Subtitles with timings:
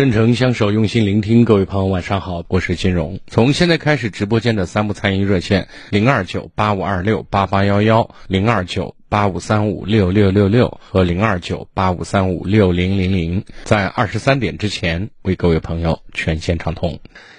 [0.00, 1.44] 真诚相守，用心聆听。
[1.44, 3.20] 各位朋友，晚上好，我是金荣。
[3.26, 16.98] 从现在开始，直播间的三部参与热线零二九八五二六八八幺幺、零二九八五三五六六六六和零二九八五三五六零零零，在二十三点之前为各位朋友全线畅通。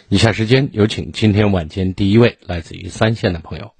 [0.10, 3.72] 以下时间有请今天晚间第一位来自于三线的朋友。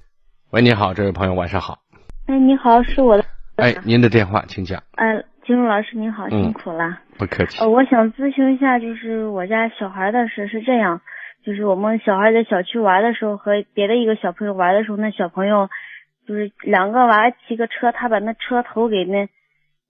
[0.50, 1.84] 喂，你好，这位朋友，晚上好。
[2.26, 3.24] 哎，你好，是我的。
[3.58, 4.82] 哎，您的电话，请讲。
[4.94, 5.24] 哎。
[5.46, 7.00] 金荣老师您好，辛苦了。
[7.18, 7.64] 不客气。
[7.64, 11.02] 呃，我想咨询一下，就是我家小孩的事是这样，
[11.44, 15.68] 就是我们小孩在小区玩的时候，和别的一个小朋友玩的时候，那小朋友
[16.28, 19.28] 就是两个娃骑个车，他把那车头给那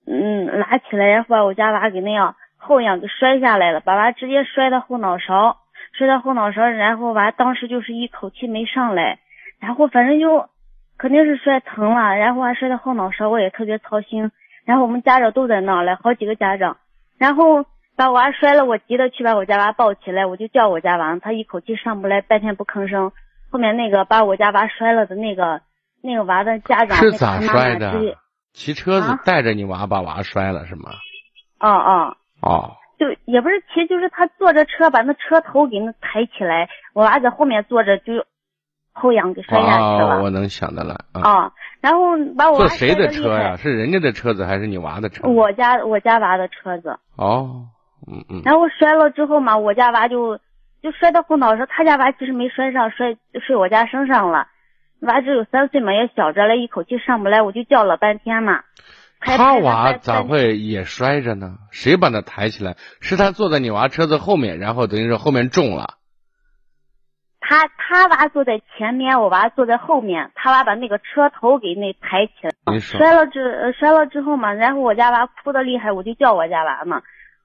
[0.08, 5.58] 嗯拉起来，然后把我家娃给那样后仰给摔下来了，把娃直接摔到后脑勺，
[5.92, 9.20] 摔到后脑勺，然后娃当时就是一口气没上来，
[9.60, 10.48] 然后反正就
[10.98, 14.32] 肯定是摔疼了，然后还摔到后脑勺，我也特别操心。
[14.66, 16.78] 然后我们家长都在那来好几个家长，
[17.18, 23.12] 然后把娃摔了，我急得去把我家娃抱起来，我就叫我家娃，他一口气上不来，半天不吭声。
[23.50, 25.62] 后面那个把我家娃摔了的那个
[26.02, 28.16] 那个娃的家长是咋摔的？
[28.54, 30.92] 骑车子带着你娃把娃摔了是吗？
[31.60, 38.26] 哦哦哦，就也不是骑，就是他坐着车把那车头给那抬起来，我娃在后面坐着就。
[38.94, 41.52] 后仰给摔下去了，我能想得来啊。
[41.82, 42.00] 然后
[42.38, 43.56] 把我坐谁的车呀？
[43.58, 45.28] 是人家的车子还是你娃的车？
[45.28, 47.00] 我家我家娃的车子。
[47.16, 47.68] 哦，
[48.08, 48.42] 嗯嗯。
[48.46, 50.38] 然后摔了之后嘛，我家娃就
[50.84, 53.16] 就摔到后脑勺，他家娃其实没摔上，摔
[53.46, 54.48] 摔我家身上了。
[55.00, 58.62] 娃只有三岁嘛，也小着嘞，一口气上不来，我就叫了半天嘛。
[59.20, 61.56] 他娃咋会也摔着呢？
[61.72, 62.76] 谁把他抬起来？
[63.00, 65.96] 是他坐在你娃车子后面，然后等于说后面重了。
[67.52, 70.32] 他他娃坐在前面，我娃坐在后面。
[70.36, 77.02] 他娃把那个车头给那抬起来，摔了之摔了之后嘛，然后我家娃哭的厉害，我就叫我家娃嘛。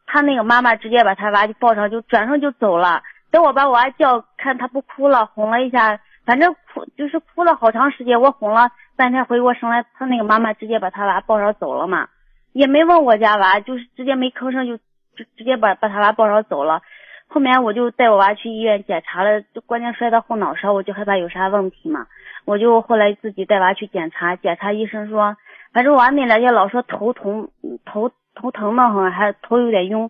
[0.07, 3.03] 他那个妈妈直接把他娃就抱上，就转身就走了。
[3.33, 8.21] 等我把我娃叫，看他不哭了，哄了一下，反正哭就是哭了好长时间。
[8.21, 12.07] 我哄了半天，回过神来，他那个妈妈直接把他娃抱上走了嘛，
[12.53, 14.77] 也没问我家娃，就是直接没吭声就
[15.17, 16.81] 直直接把把他娃抱上走了。
[17.29, 22.07] 后面我就带我娃去医院检查了，就关键摔到后脑勺，我就害怕有啥问题嘛，
[22.45, 25.37] 我就后来自己带娃去检查，检查医生说，
[25.73, 27.51] 反正我娃那两天老说头疼，
[27.85, 30.09] 头头疼的很，还头有点晕，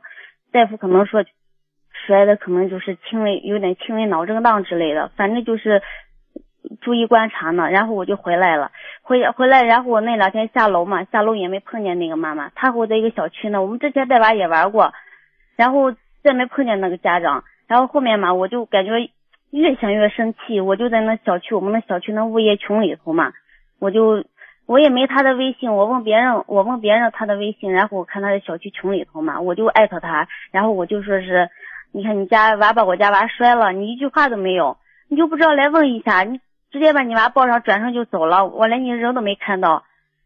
[0.53, 1.25] 大夫可能说
[2.07, 5.83] 摔的可能就是轻微有点轻微脑震荡之类的，反正就是
[6.83, 7.71] 注意观察呢。
[7.71, 8.71] 然后我就回来了，
[9.03, 14.93] 回回来，然后我那两天下楼嘛，下楼也没碰见那个妈妈，她和我在一个小区呢，我们之前带娃也玩过，
[15.57, 15.93] 然后。
[16.27, 18.91] 再没碰见那个家长，然后后面嘛，我就感觉
[19.53, 23.33] 越想越生气，我就在那小区，我们那小区那物业群里头嘛，
[23.79, 24.25] 我就
[24.67, 31.49] 我也没他的微信，我问别人，我问别人他的微信，然后我看他在小区群里头嘛，我就艾特他，然后我就说是，
[31.93, 34.77] 你看你家娃把我家娃摔了，你一句话都没有，
[35.09, 36.41] 你就不知道来问一下，你
[36.73, 39.85] 直接把你娃抱上转身就走了，我连你人都没看到，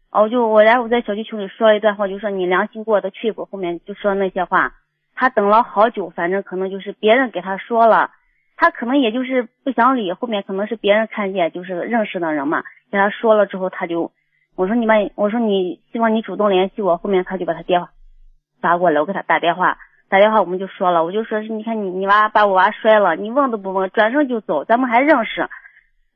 [0.09, 3.45] 哦，就我然后我在小区群里说了一段话，就说你良心过得去不？
[3.45, 4.73] 后面就说那些话。
[5.21, 8.09] 他等了好久，反正可能就是别人给他说了，
[8.57, 10.11] 他可能也就是不想理。
[10.13, 14.11] 后面可能是别人看见，就是认识的人嘛，给他说了之后，他就
[14.55, 16.97] 我说你们我说你希望你主动联系我。
[16.97, 17.91] 后面他就把他电话
[18.61, 19.77] 发过来，我给他打电话，
[20.09, 25.47] 打电话我们就说了，我就说是你看你你娃把我娃摔了，你问都不问，转身就走，咱们还认识。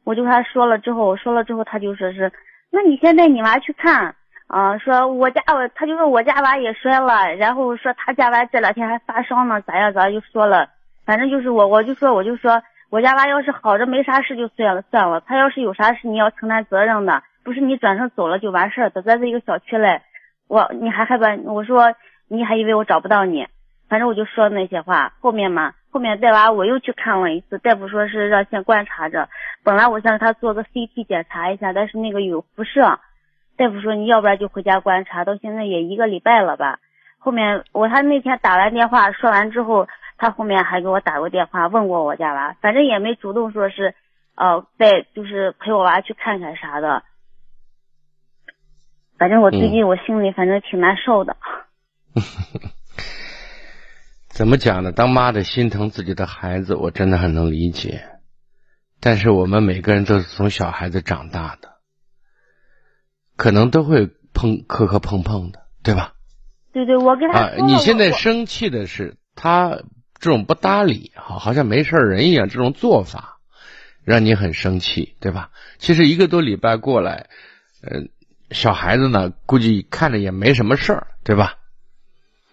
[0.03, 2.31] 我就跟他说了之后，说了之后，他就说是，
[2.71, 4.15] 那你先带你娃去看。
[4.47, 10.69] 啊，说我家我，他就说我家娃也摔了，然后说他家娃这两天还发烧呢，咋样咋样就说了，
[11.03, 12.61] 反正就是我，我就说我就说
[12.91, 20.03] 我家娃要是好着没啥事就算了算了，他要是有啥事你要承担责任的，不是你转身走了就完事儿，都在这一个小区嘞，
[20.47, 21.35] 我你还害怕？
[21.45, 21.93] 我说
[22.27, 23.47] 你还以为我找不到你，
[23.89, 29.27] 反正我就说那些话，后面嘛，后面带娃我又去看了一次，大夫说是让先观察着，
[29.63, 32.99] 本来我想给他做个 CT 检查一下，但是那个有辐射。
[33.57, 36.79] 大夫说你要不然就回家观察，到现在也一个礼拜了吧。
[37.17, 39.87] 后面我他那天打完电话说完之后，
[40.17, 43.95] 他后面还给我打过电话问过我家娃，反正也没主动说是，
[44.35, 47.03] 呃，再就是陪我娃去看看啥的。
[49.17, 51.37] 反正我最近我心里反正挺难受的。
[54.27, 54.91] 怎么讲呢？
[54.91, 58.01] 当妈的心疼自己的孩子，我真的很能理解。
[58.99, 61.74] 但是我们每个人都是从小孩子长大的，
[63.35, 66.13] 可能都会碰磕磕碰碰的，对吧？
[66.73, 69.79] 对对，我跟他说你现在生气的是他
[70.19, 73.37] 这种不搭理，好，好像没事人一样，这种做法
[74.03, 75.51] 让你很生气，对吧？
[75.77, 77.27] 其实一个多礼拜过来，
[77.81, 78.09] 嗯。
[78.51, 81.55] 小孩子呢，估计看着也没什么事儿，对吧？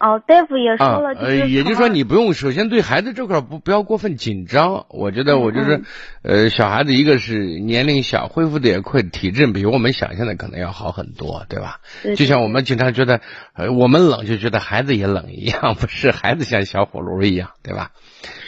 [0.02, 4.86] 哦，大夫也说了，呃，也就是说你不用，首先对孩子这块不不要过分紧张。
[4.88, 5.82] 我觉得我就是，
[6.22, 11.78] 呃，小孩子一个是年龄小，恢复的也快，体质比我们想象的可能要好很多，对吧？
[12.16, 13.20] 就像我们经常觉得，
[13.54, 16.10] 呃，我们冷就觉得孩子也冷一样， 不是？
[16.10, 17.92] 孩子像小火炉一样，对吧？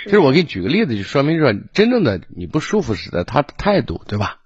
[0.06, 4.38] 其实我给你举个例子，就说明说真正的你不舒服时的他的态度，对吧？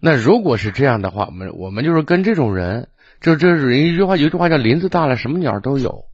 [0.00, 2.88] 那如果是这样的话，我们我们就是跟这种人，
[3.20, 6.06] 这这是一句话，有一句话叫“林子大了，什么鸟都有”。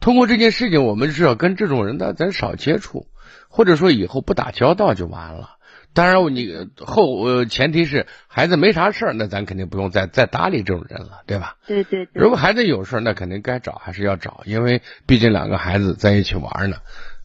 [0.00, 3.06] 通过这件事情，我们是要跟这种人的咱少接触，
[3.48, 5.56] 或者说以后不打交道就完了。
[5.92, 11.56] 当然，你后呃前提是孩子没啥事儿，那咱肯定不用再再搭理这种人了，对吧？
[11.66, 12.22] 对对对。
[12.22, 16.76] 如果孩子有事儿，那肯定该找还是要找，因为毕竟两个孩子在一起玩呢，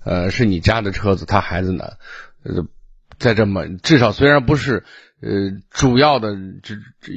[0.03, 1.93] 呃，是你家的车子，他孩子呢，
[2.43, 2.65] 呃。
[3.19, 4.83] 在这么至少虽然不是
[5.21, 5.29] 呃
[5.71, 7.13] 主要的这这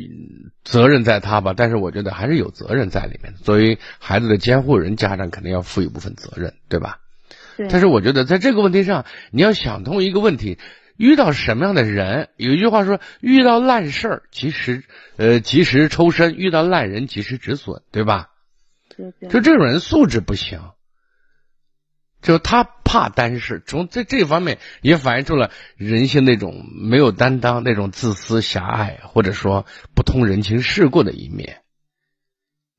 [0.64, 3.34] 责任在他吧，但是我觉得还是有责任在里面。
[3.42, 6.98] 作为孩子的监护人，家长肯定要负一部分责任，对吧？
[7.56, 7.68] 对。
[7.68, 10.58] 但是我觉得在这个问题上，你要想通一个问题：
[10.96, 12.28] 遇到什么样的人？
[12.36, 14.84] 有一句话说，遇到烂事儿及时
[15.16, 18.28] 呃及时抽身，遇到烂人及时止损，对吧？
[18.96, 19.28] 对对。
[19.28, 20.60] 就这种人素质不行。
[22.20, 31.62] 就他怕担事，从这这方面也反映出了人性那种没有担当、那种自私狭隘，或者说不通人情世故的一面。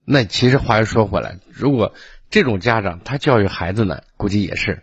[0.05, 1.93] 那其实话又说回来，如果
[2.29, 4.81] 这种家长他教育孩子呢，估计也是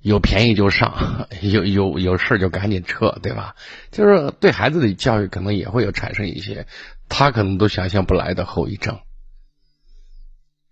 [0.00, 3.54] 有便宜就上， 有有有事就赶紧撤，对吧？
[3.90, 6.66] 就是对孩子的教育可能也会有产生一些
[7.08, 8.98] 他可能都想象不来的后遗症。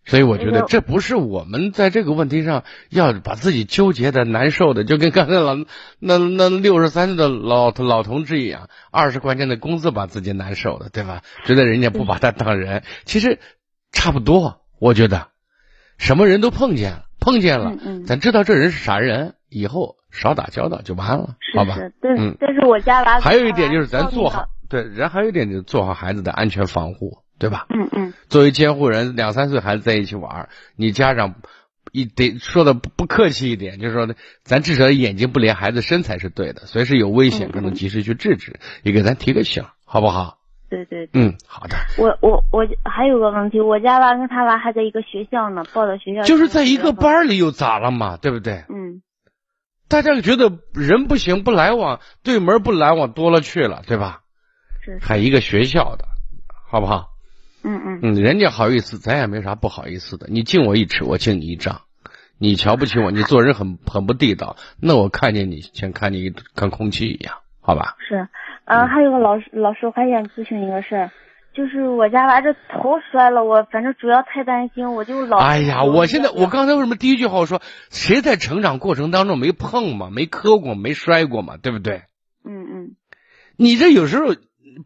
[0.08, 5.55] 所以我觉得这不是我们在这个问题上要把自己纠结的难受的，就跟刚才老
[6.00, 11.20] 那那六十三岁的老老同志一样，二十块钱的工资把自己难受的，对吧？
[11.44, 13.38] 觉得人家不把他当人，其实
[13.93, 14.62] 差不多。
[14.81, 15.28] 我觉得
[15.99, 17.76] 什么人都碰见了，碰见了，
[18.06, 21.76] 咱知道这人是啥人，以后少打交道就完了，好吧？
[22.16, 23.20] 嗯，这是我家娃。
[23.20, 27.19] 还有一点就是咱做好，对，人还有一点就是做好孩子的安全防护。
[27.38, 27.67] 对吧？
[27.70, 28.12] 嗯嗯。
[28.29, 31.35] 作为监护人，两三岁孩子在一起玩，你家长
[31.93, 34.08] 一得说的不不客气一点，就是说，
[34.43, 40.38] 咱至少眼睛不离孩子身才是对的，随时有危险可能及时去制止，也给咱提个醒，好不好？
[40.69, 41.08] 对对。
[41.14, 41.76] 嗯，好的。
[41.96, 48.19] 我我我还有个问题，我家娃跟他娃还在一个学校呢，报的学校就是在一个班里又咋了嘛？
[48.19, 48.64] 对不对？
[48.69, 49.00] 嗯。
[49.88, 54.21] 大家觉得人不行，不来往，对门不来往多了去了，对吧？
[54.85, 54.99] 是。
[55.00, 56.04] 还一个学校的，
[56.71, 57.09] 好不好？
[57.64, 60.26] 嗯嗯嗯，人家好意思，咱也没啥不好意思的。
[60.30, 61.82] 你敬我一尺，我敬你一丈。
[62.38, 64.56] 你瞧不起我，你做人很很不地道。
[64.80, 67.96] 那我看见你，像看你看空气一样，好吧？
[68.08, 68.28] 是，
[68.64, 71.10] 呃，还有个老师，老师我还想咨询一个事儿，
[71.52, 75.38] 就是我家娃这头摔了，我反正主要太担心，我就老。
[75.38, 77.60] 哎呀，我现在我刚才为什么第一句话我说
[77.90, 82.02] 谁在成长过程当中没碰嘛，没磕过，没摔过嘛，对不对？
[82.44, 82.96] 嗯嗯。
[83.56, 84.36] 你这有时候。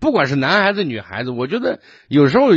[0.01, 2.49] 不管是男孩子女孩子，我觉得有时候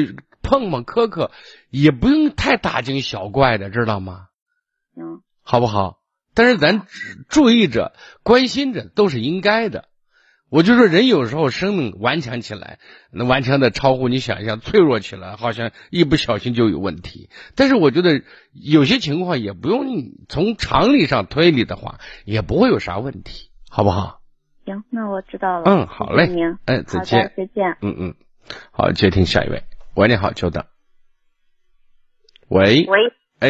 [0.42, 1.32] 碰碰磕磕
[1.70, 4.27] 也不用太大惊小怪的，知道吗？
[4.96, 6.00] 嗯，好不好？
[6.34, 6.86] 但是咱
[7.30, 9.86] 注意着、关心着都是应该的。
[10.48, 12.80] 我就说人有时候生命顽强起来，
[13.12, 17.30] 那顽强的超乎你想象；脆弱起来，好像一不小心就有问题。
[17.56, 18.22] 但是我觉得
[18.54, 19.86] 有些情况也不用
[20.30, 24.22] 从常理上推理的话，也不会有啥问题，好不好？
[24.65, 25.63] 行，那我知道了。
[25.65, 26.27] 嗯，好嘞。
[26.27, 27.77] 您，哎，再见，再见。
[27.81, 28.15] 嗯嗯，
[28.72, 29.63] 好，接听下一位。
[29.95, 30.65] 喂，你好，久等。
[32.50, 32.86] 喂。
[32.88, 33.13] 喂。
[33.39, 33.50] 哎。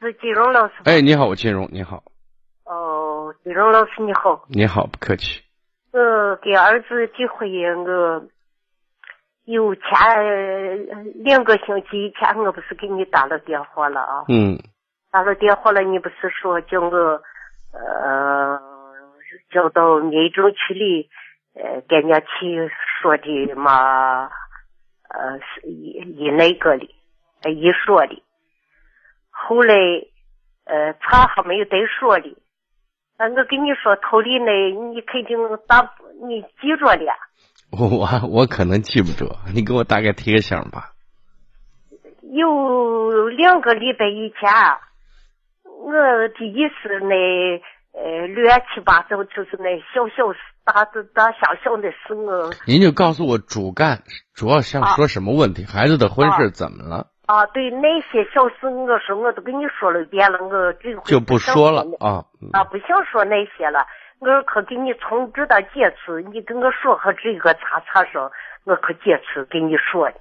[0.00, 0.74] 是金荣老师。
[0.84, 2.04] 哎，你好，我金荣，你好。
[2.64, 4.44] 哦，金荣老师你好。
[4.48, 5.42] 你好，不客气。
[5.92, 8.28] 呃，给儿子结婚我
[9.46, 9.82] 有前
[11.24, 14.24] 两个星期以前，我不是给你打了电话了啊？
[14.28, 14.58] 嗯。
[15.10, 17.22] 打了电话了，你不是说叫我
[17.72, 18.67] 呃。
[19.50, 21.08] 叫到民政局里，
[21.54, 22.70] 呃，给人家去
[23.00, 24.30] 说的嘛，
[25.08, 26.88] 呃，是一一那个的，
[27.42, 28.22] 呃一说的。
[29.30, 29.74] 后来，
[30.64, 32.36] 呃，他还没有再说的。
[33.16, 34.50] 啊我跟你说，头里呢，
[34.92, 35.92] 你肯定打，
[36.26, 37.12] 你记着了。
[37.70, 40.92] 我我可能记不住，你给我大概提个醒吧。
[42.30, 44.50] 有两个礼拜以前，
[45.64, 47.14] 我的意思呢，
[48.08, 52.50] 呃，乱七八糟，就是那小小事，大大小小的事我。
[52.66, 54.00] 您就告诉我主干，
[54.34, 55.66] 主要想说什么问题？
[55.66, 57.08] 孩子的婚事怎么了？
[57.26, 62.24] 啊，对那些小事，我说我都跟你说了一遍了，我这回就不说了啊。
[62.54, 63.84] 啊，不想说那些了，
[64.20, 68.32] 我可给你从知道解释，你跟我说和这个叉叉上，
[68.64, 70.16] 我可解释给你说的。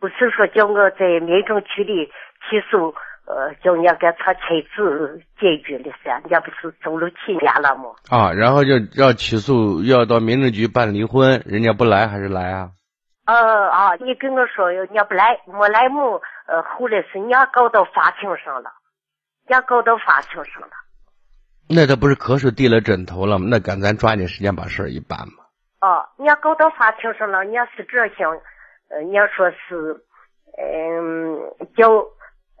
[0.00, 2.06] 不是说叫我在民政局里
[2.50, 2.94] 起诉，
[3.28, 4.42] 呃，叫人家给他签
[4.74, 7.90] 字解决的噻，人家不是走了七年了吗？
[8.08, 12.70] 啊，然后就要起诉，要到民政局办离婚，人家不来还是来啊？
[13.26, 16.22] 呃啊，你跟我说，人家不来，没来么？
[16.46, 18.72] 呃，后来是人家告到法庭上了，
[19.46, 20.70] 人家告到法庭上了。
[21.68, 23.46] 那他不是瞌睡递了枕头了吗？
[23.50, 25.44] 那赶咱抓紧时间把事儿一办嘛。
[25.82, 28.40] 哦，人家告到法庭上了，人家是这样。
[28.88, 30.02] 呃，人家说是，
[30.56, 31.36] 嗯，
[31.76, 31.90] 叫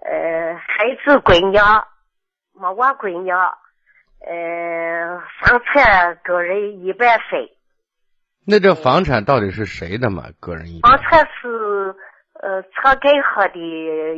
[0.04, 1.86] 呃孩子归娘，
[2.52, 3.38] 没娃归娘，
[4.20, 7.48] 呃，房产个人一半分。
[8.46, 10.24] 那这房产到底是谁的嘛？
[10.40, 10.92] 个人一半。
[10.92, 11.94] 房产是
[12.40, 13.58] 呃，他给他的，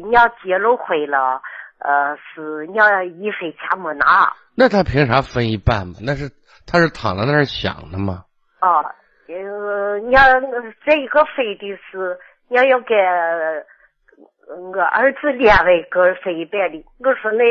[0.08, 1.40] 娘结了婚了，
[1.78, 4.32] 呃，是娘一分钱没拿。
[4.54, 5.94] 那他凭啥分一半嘛？
[6.02, 6.30] 那是
[6.66, 8.24] 他是躺在那儿想的嘛？
[8.60, 8.94] 啊。
[9.32, 10.24] 呃，娘，
[10.84, 12.18] 这一个分的是
[12.48, 12.96] 娘要给
[14.50, 16.84] 我儿子两万个分一半的。
[16.98, 17.44] 我说那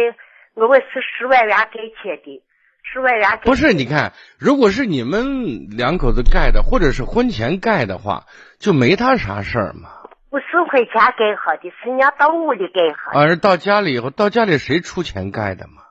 [0.56, 2.44] 我们是十万元给钱的，
[2.84, 3.40] 十万元。
[3.44, 8.26] 不是，你看，如果是你们两口子盖的，或者是婚前盖的话，
[8.60, 9.90] 就没他啥事儿嘛。
[10.30, 13.18] 不是婚前盖好的，是人家到屋里盖好。
[13.18, 15.84] 啊，到家里以后，到家里谁出钱盖的嘛？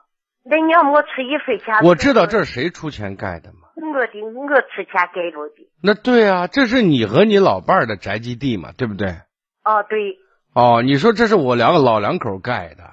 [0.44, 1.74] 那你要没出一分钱。
[1.84, 3.68] 我知道这是谁出钱盖的嘛？
[3.76, 5.70] 我的，我出钱盖了的。
[5.82, 9.08] 那对啊，这是你和你老伴儿的宅基地嘛，对不对？
[9.64, 10.18] 哦，对。
[10.55, 12.85] 哦，你说这是我两个老两口盖的。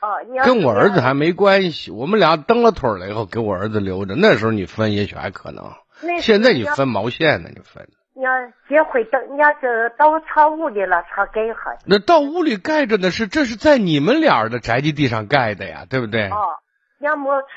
[0.00, 5.72] 哦，跟我儿子还没关系，我们俩蹬了腿了以后给我儿子留着，那时候你分也许还可能。
[6.20, 7.50] 现在你分毛线呢？
[7.54, 7.86] 你分。
[8.14, 8.30] 你要
[8.68, 11.70] 结婚等，你要这到他屋里了才盖好。
[11.86, 16.28] 那到屋里盖着呢是，这是在你们俩的宅基地上盖的呀，对不对？
[16.28, 16.36] 哦。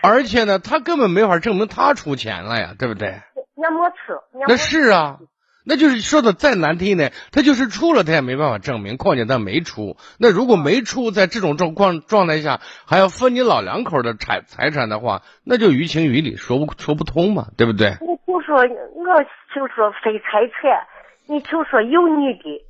[0.01, 3.21] 而且呢，他根本没法证明他出钱了呀，对不对？
[3.55, 4.13] 那没出，
[4.47, 5.19] 那是啊，
[5.63, 8.97] 那就是说的再难听点，他就是出了，他也没办法证明。
[8.97, 17.97] 况且他没出，那如果没出，在这种状况状态下，还要分你老两口的财财产的话，那就于情于理说不说不通嘛，对不对？
[18.01, 20.87] 我就说，我就说非财产，
[21.27, 22.65] 你就说有你的。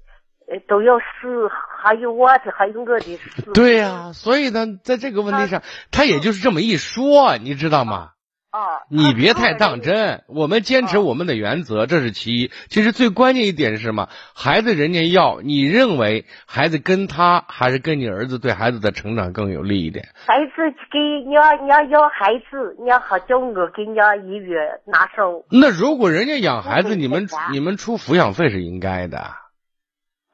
[0.67, 1.49] 都要死，
[1.81, 3.53] 还有我的，还有我的死。
[3.53, 8.11] 对呀，所以呢，在这个问题上，他也就是这么一说，你知道吗？
[8.53, 10.21] 啊，你别太当真。
[10.27, 12.51] 我们坚持我们的原则，这是其一。
[12.69, 14.09] 其实最关键一点是什么？
[14.35, 20.05] 孩子人家要，你认为孩子跟他还是跟你儿子对孩子的成长更有利一点？
[20.27, 20.51] 孩子
[20.91, 25.45] 给你要你要要孩子，你要好叫我给你要一月拿手。
[25.49, 29.17] 那如果人家养孩子，你们你们出抚养费是应该的。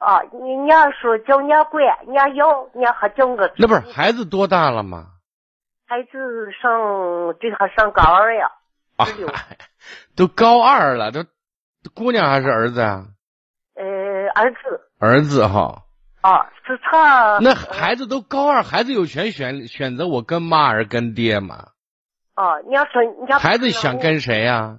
[0.02, 3.50] 哦，你你要说叫你管，你要要，你要还叫我。
[3.56, 5.08] 那不是孩子多大了吗？
[5.90, 8.52] 孩子上最好上高二呀，
[8.96, 9.08] 啊，
[10.16, 11.26] 都高二了，都
[11.96, 13.06] 姑娘还是儿子啊？
[13.74, 14.58] 呃，儿子。
[15.00, 15.86] 儿子哈。
[16.22, 17.40] 啊，是他。
[17.40, 21.70] 那孩子都高二，孩子有权选选择我跟妈还是跟爹吗？
[22.36, 23.40] 哦，你要说你要。
[23.40, 24.78] 孩子想跟谁呀？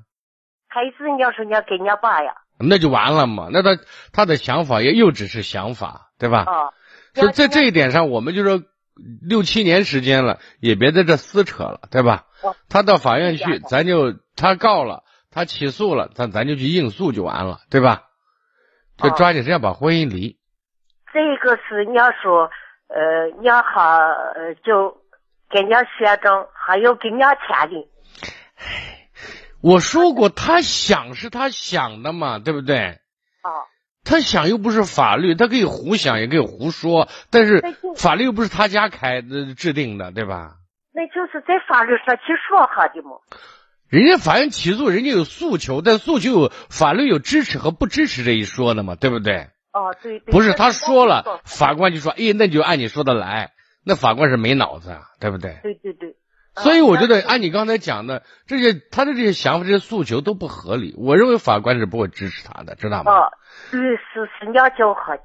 [0.68, 2.36] 孩子，你要说你要跟你爸呀。
[2.60, 3.48] 那就完了嘛？
[3.50, 6.44] 那他他的想法也又只是想法，对吧？
[6.46, 6.70] 啊，
[7.14, 8.62] 所以在这一点上，我们就说
[9.22, 12.26] 六七年时间了，也别在这撕扯了，对吧？
[12.68, 18.04] 他到法院去，咱就他告了，他起诉了，咱咱就去应诉就完了，对吧？
[18.96, 20.38] 就抓紧时间把婚姻离。
[21.12, 22.50] 这个是你要说，
[22.88, 23.98] 呃，你要好，
[24.64, 24.98] 就
[25.50, 27.88] 给人家学证，还有给人家签的。
[29.62, 32.78] 我说过，他想是他想的嘛，对不对？
[32.78, 33.50] 啊，
[34.10, 37.62] 他想又不是法律，他可以胡想，也可以胡说，但是
[37.96, 40.56] 法律又不是他家开的制定的，对吧？
[40.92, 43.10] 那就是在法律上去说他的嘛。
[43.88, 49.50] 人家法院起诉，人家有诉求，但诉求有法律有支持和不支持这一说的嘛，对不对？
[49.72, 50.18] 哦，对。
[50.18, 53.52] 不是他说了，法官就说，哎，那就按你说的来。
[53.84, 55.60] 那法官是没脑子啊，对不对？
[55.62, 56.16] 对对对。
[56.56, 60.94] 所以我觉得按你刚才讲的这些，他的这些想法、这些诉求都不合理。
[60.98, 63.12] 我认为法官是不会支持他的，知道吗？
[63.12, 63.32] 哦，
[63.72, 65.22] 律师是你要教和的。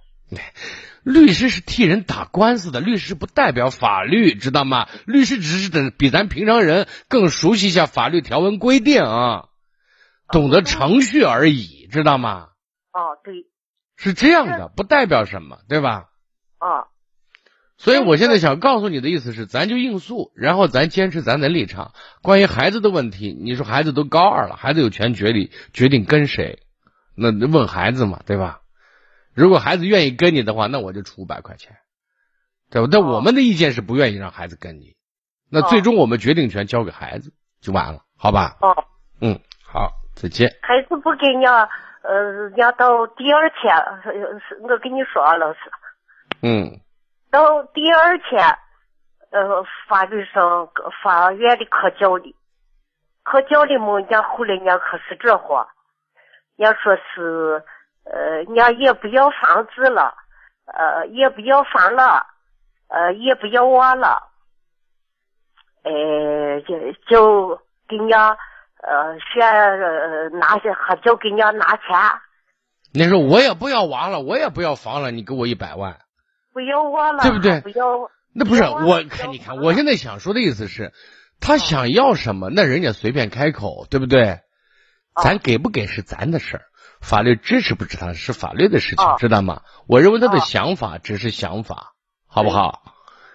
[1.04, 4.88] 律师是替人打官司的，律师不代表法律，知道吗？
[5.06, 9.46] 律师只是等比咱平常人更熟悉一下法律条文规定啊，
[10.30, 12.48] 懂得程序而已，知道吗？
[12.92, 13.46] 哦，对，
[13.98, 16.06] 是这样的，不代表什么，对吧？
[16.60, 16.88] 哦，
[17.78, 21.94] 所以我现在想告诉你的意思是，咱就应诉，然后咱坚持咱的立场。
[22.24, 26.64] 关于孩子的问题，你说孩子都高二了，孩子有权决定决定跟谁，
[27.15, 28.62] 那问孩子嘛，对吧？
[29.34, 31.77] 如果孩子愿意跟你的话，那我就出五百块钱，
[32.69, 32.88] 对吧？
[32.91, 34.95] 但我们的意见是不愿意让孩子跟你，
[35.50, 38.57] 那最终我们决定权交给孩子就完了，好吧？
[38.62, 38.86] 哦，
[39.22, 40.50] 嗯，好，再见。
[40.62, 43.75] 孩子不给你，呃，要到第二天，
[44.62, 45.60] 我跟你说啊，老师。
[46.41, 46.79] 嗯。
[47.31, 48.57] 到第二天，
[49.31, 50.69] 呃，法律上
[51.03, 52.34] 法院的可教的，
[53.24, 54.00] 可教的么？
[54.00, 55.67] 人家后来人家可是这话，
[56.57, 57.63] 人家说是。
[58.07, 60.13] 呃，伢也不要房子了，
[60.65, 62.24] 呃，也不要房了，
[62.88, 64.21] 呃，也不要娃了，
[65.81, 66.75] 呃，就
[67.09, 68.38] 就给伢
[68.83, 71.88] 呃选拿些，还就给伢拿钱。
[72.93, 75.97] 你说我也不要娃了，我也不要房了，你给我一百万。
[76.53, 77.62] 不要娃了，对不对？
[77.62, 78.12] 不要。
[78.35, 80.93] 那不是我看，你看，我现在想说的意思是，
[81.41, 84.41] 他想要什么，那人家随便开口，对不对？
[85.22, 86.63] 咱给不给是咱的事儿。
[87.01, 89.62] 法律支持不支持他是法律的事情，知道吗？
[89.88, 91.93] 我认为他的想法只是想法，
[92.27, 92.81] 好不好？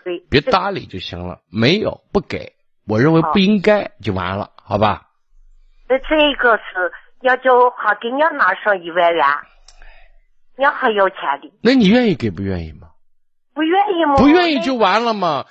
[0.04, 1.40] 对，别搭理就行了。
[1.50, 2.54] 没有不给，
[2.87, 5.08] 我认为不应该就完了，好吧？
[5.88, 9.26] 那这个是要叫还给人家拿上一万元，
[10.56, 11.52] 人家还要钱的。
[11.62, 12.88] 那你愿意给不愿意吗？
[13.54, 14.16] 不愿意吗？
[14.16, 15.44] 不愿意就完了嘛？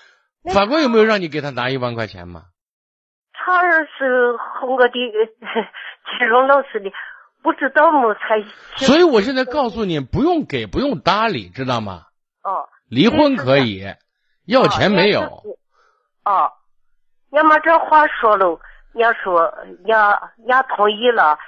[0.54, 2.46] 法官有没有让你给他拿一万块钱吗？
[3.40, 3.62] 他
[3.98, 6.92] 是和我的金融老师的。
[7.42, 8.44] 不知道么才，
[8.76, 12.02] 所以我现在告诉你，不用给，不用搭理，知道吗？
[12.44, 13.82] 哦，离婚可以，
[14.46, 15.22] 要钱没有。
[16.26, 16.52] 哦，
[17.32, 18.60] 要么这话说了，
[18.96, 19.54] 要说
[19.86, 21.40] 要要同意了，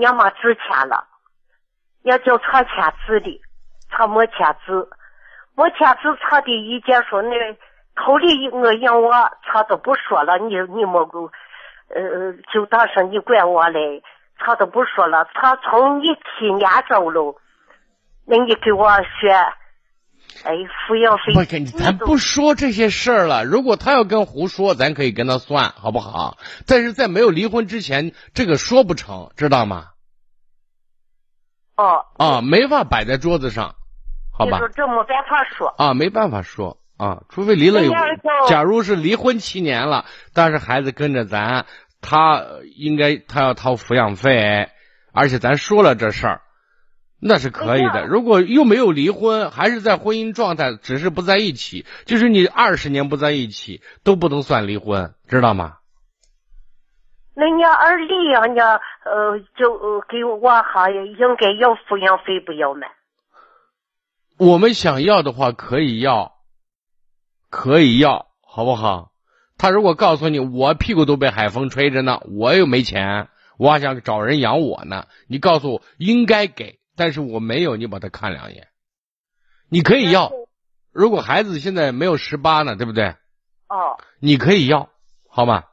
[0.00, 1.06] 要么值钱了，
[2.04, 2.72] 要叫他签
[3.06, 3.38] 字的，
[3.90, 4.88] 他没签字，
[5.54, 7.38] 没签字他的意见说那
[7.96, 11.18] 头里我养我，他都不说了，你你莫给，
[11.88, 14.02] 呃，就当是你管我嘞。
[14.38, 17.40] 他都不说了，他从你七年走了，
[18.26, 19.32] 那你给我学，
[20.44, 21.32] 哎，抚养费。
[21.32, 23.46] 不跟你，咱不说这些事儿了。
[23.46, 26.36] 如果他要跟胡说，咱可以跟他算，好不好？
[26.66, 29.86] 但是在没有离婚之前，这个说不成，知道吗？
[31.76, 32.04] 哦。
[32.18, 33.74] 啊，没法摆在桌子上，
[34.36, 34.60] 好吧？
[34.74, 35.74] 这没办法说。
[35.78, 37.92] 啊，没办法说啊，除非离了有。
[38.48, 40.04] 假如是离婚七年了，
[40.34, 41.66] 但是孩子跟着咱。
[42.08, 42.44] 他
[42.76, 44.68] 应该他要掏抚养费，
[45.12, 46.42] 而且咱说了这事儿，
[47.20, 48.06] 那是可以的。
[48.06, 55.78] 如果又没有离婚，还是在婚姻状态，只是不在一起，就是你二十年不在一起都不能算离婚，知道吗？
[57.34, 62.86] 那你二离呀，你呃就给我哈应该要抚养费不要吗？
[64.38, 66.35] 我们想要的话可以要，
[67.56, 69.12] 可以要，好不好？
[69.56, 75.06] 他如果告诉你我屁股都被海风吹着呢，我又没钱，我还想找人养我呢。
[75.26, 78.68] 你告诉我应该给，但是我没有，你把他看两眼。
[79.70, 80.30] 你可以要，
[80.92, 83.14] 如果孩子现在没有十八呢，对不对？
[83.70, 83.96] 哦。
[84.20, 84.90] 你可以要，
[85.26, 85.64] 好吗？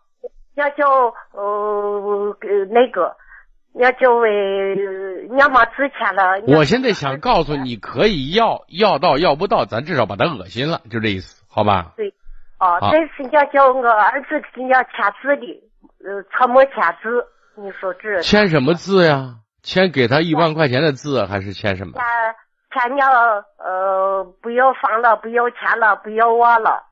[0.55, 0.87] 要叫
[1.33, 2.37] 呃
[2.71, 3.17] 那个，
[3.73, 4.75] 要叫为
[5.37, 6.41] 要么之前了。
[6.47, 11.93] 我现在想告诉你，可以要，要到要不到，咱至少把他恶心了，就这意思，好吧？
[11.97, 12.13] 对。
[12.59, 15.63] 哦，这是要叫我儿子给人家签字的，
[16.05, 17.25] 呃，他没签字，
[17.61, 19.39] 你说这签什么字呀？
[19.63, 21.93] 签给他一万块钱的字，还是签什么？
[21.93, 23.09] 签签要
[23.57, 26.83] 呃，不要房了，不要钱了，不要娃了。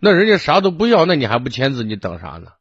[0.00, 1.82] 那人家啥都不要，那你还不签字？
[1.82, 2.52] 你等啥呢？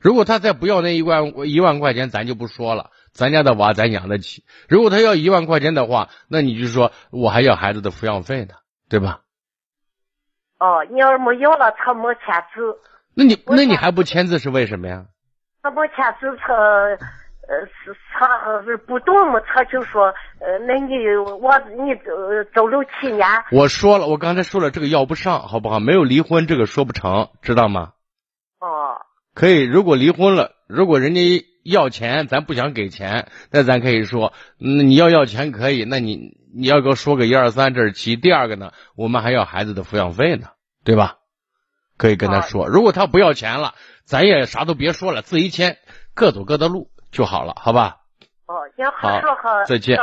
[0.00, 4.44] 如果他再不要那一万一万块钱，咱就不说了，咱家的娃咱养得起。
[4.68, 8.54] 如果他要一万块钱的话，那你就说我还要孩子的抚养费呢，
[8.88, 9.20] 对吧？
[10.58, 12.76] 哦，你要是没要了，他没签字。
[13.14, 15.04] 那你那你还不签字是为什么呀？
[15.62, 19.40] 他没签字，他呃是他是不懂嘛？
[19.40, 20.04] 他就说
[20.38, 22.12] 呃，那你我你走
[22.54, 23.26] 走了七年。
[23.52, 25.80] 我说了，我刚才说了，这个要不上，好不好？
[25.80, 27.92] 没有离婚，这个说不成，知道吗？
[29.40, 29.42] 哦。
[29.42, 36.38] 可以，如果离婚了，如果人家要钱，咱不想给钱，那咱可以说，你要要钱可以，那你。
[36.52, 40.48] 你要给我说个一二三，这是其第二个呢，我们还要孩子的抚养费呢，
[40.82, 41.18] 对吧？
[41.96, 42.66] 可以跟他说。
[42.66, 45.78] 如果他不要钱了，咱也啥都别说了，自一签，
[46.12, 47.98] 各走各的路就好了，好吧？
[48.46, 49.96] 哦，行，好，好，再见。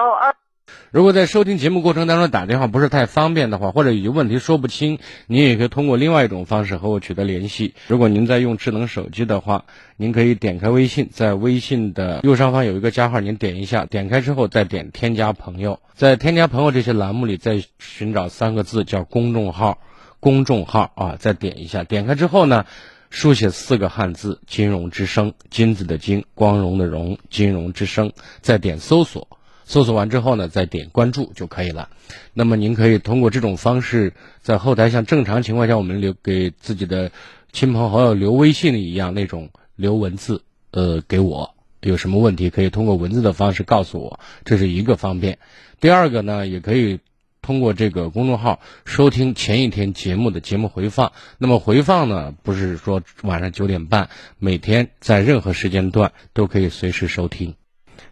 [0.91, 7.73] 如果在收听节目过程当中打电话不是太方便的话，或者有些问题说不清，您也可以通过另外一种方式和我取得联系。
[7.87, 9.65] 如果您在用智能手机的话，
[9.97, 19.79] 您可以点开微信，在微信的右上方有一个加号，您点一下，点开之后再点添加朋友，在添加朋友这些栏目里再寻找三个字叫公众号，
[20.21, 22.65] 公众号啊，再点一下，点开之后呢，
[23.09, 29.27] 书写四个汉字“金融之声”，金子的金，光荣的荣，金融之声，再点搜索。
[29.69, 31.89] 搜索完之后呢，再点关注就可以了。
[32.33, 37.11] 那么您可以通过这种方式，在后台像正常情况下我们留给自己的
[37.51, 45.37] 亲朋好友留微信一样那种留文字，呃，给我有什么问题可以通过文字的方式告诉我，这是一个方便。
[45.81, 47.01] 第二个呢，也可以
[47.41, 51.11] 通过这个公众号收听前一天节目的节目回放。
[51.37, 57.55] 那么回放呢，不是说晚上九点半，每天在任何时间段都可以随时收听。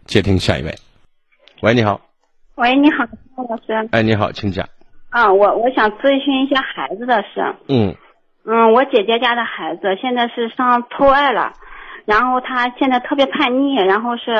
[0.04, 0.76] 接听下一位。
[1.62, 2.00] 喂，你好。
[2.56, 3.04] 喂，你好，
[3.48, 3.88] 老师。
[3.90, 4.68] 哎，你好，请讲。
[5.08, 7.54] 啊，我我想咨询一下孩子的事。
[7.68, 7.94] 嗯。
[8.44, 11.52] 嗯，我姐姐家的孩子现在是上初二了，
[12.04, 14.34] 然后他现在特别叛逆，然后是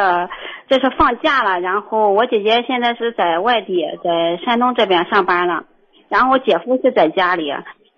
[0.68, 5.64] 这是放假了，然后我姐姐现在是在外地，在山东这边上班了，
[6.10, 7.50] 然后我姐夫是在家里。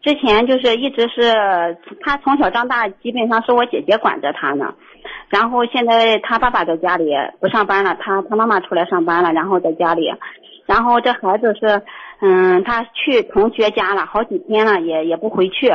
[0.03, 1.33] 之前就是一直是
[2.01, 4.75] 他从小长大，基本上是我姐姐管着他呢。
[5.29, 10.11] 然后现在他爸爸在家里不上班了，他他妈妈出来上班了，然后在家里，
[10.67, 11.83] 然后这孩子是，
[12.21, 15.73] 嗯，他去同学家了好几天了，也也不回去。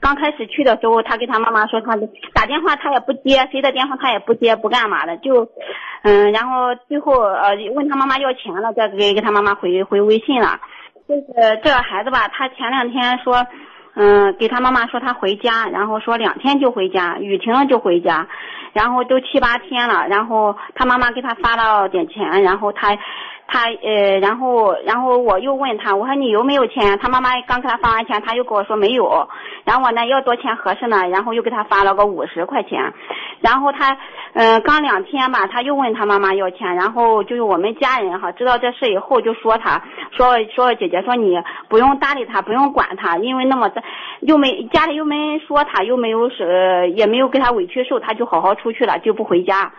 [0.00, 1.96] 刚开始去的时候，他跟他妈妈说，他
[2.34, 5.48] 打电话他也不接，谁的电话他也不接，不干嘛的，就，
[6.02, 10.60] 嗯，然后最后呃问他妈妈要钱了，再给给他妈妈回回微信了。
[11.08, 13.46] 就是这个孩子吧，他前两天说。
[13.96, 18.26] 嗯，给他妈妈说他回家，然后说两天就回家，雨停了就回家，
[18.72, 22.98] 然后都七八天了，然后他妈妈给他发了点钱，然后他。
[23.46, 26.98] 他呃，然后然后我又问他，我说你有没有钱？
[26.98, 29.28] 他妈妈刚给他发完钱，他又跟我说没有。
[29.64, 31.08] 然后我呢要多钱合适呢？
[31.08, 32.92] 然后又给他发了个五十块钱。
[33.40, 33.96] 然后他
[34.32, 36.74] 嗯，刚两天吧，他又问他妈妈要钱。
[36.74, 43.70] 然后就是我们家人哈，知道这事以后就说他，说说姐姐说你不用搭理他，不用管他，因为那么
[44.20, 49.70] 又没家里又没人说他，又没有是也没有给他委屈受，他就好好出去了，就不回家。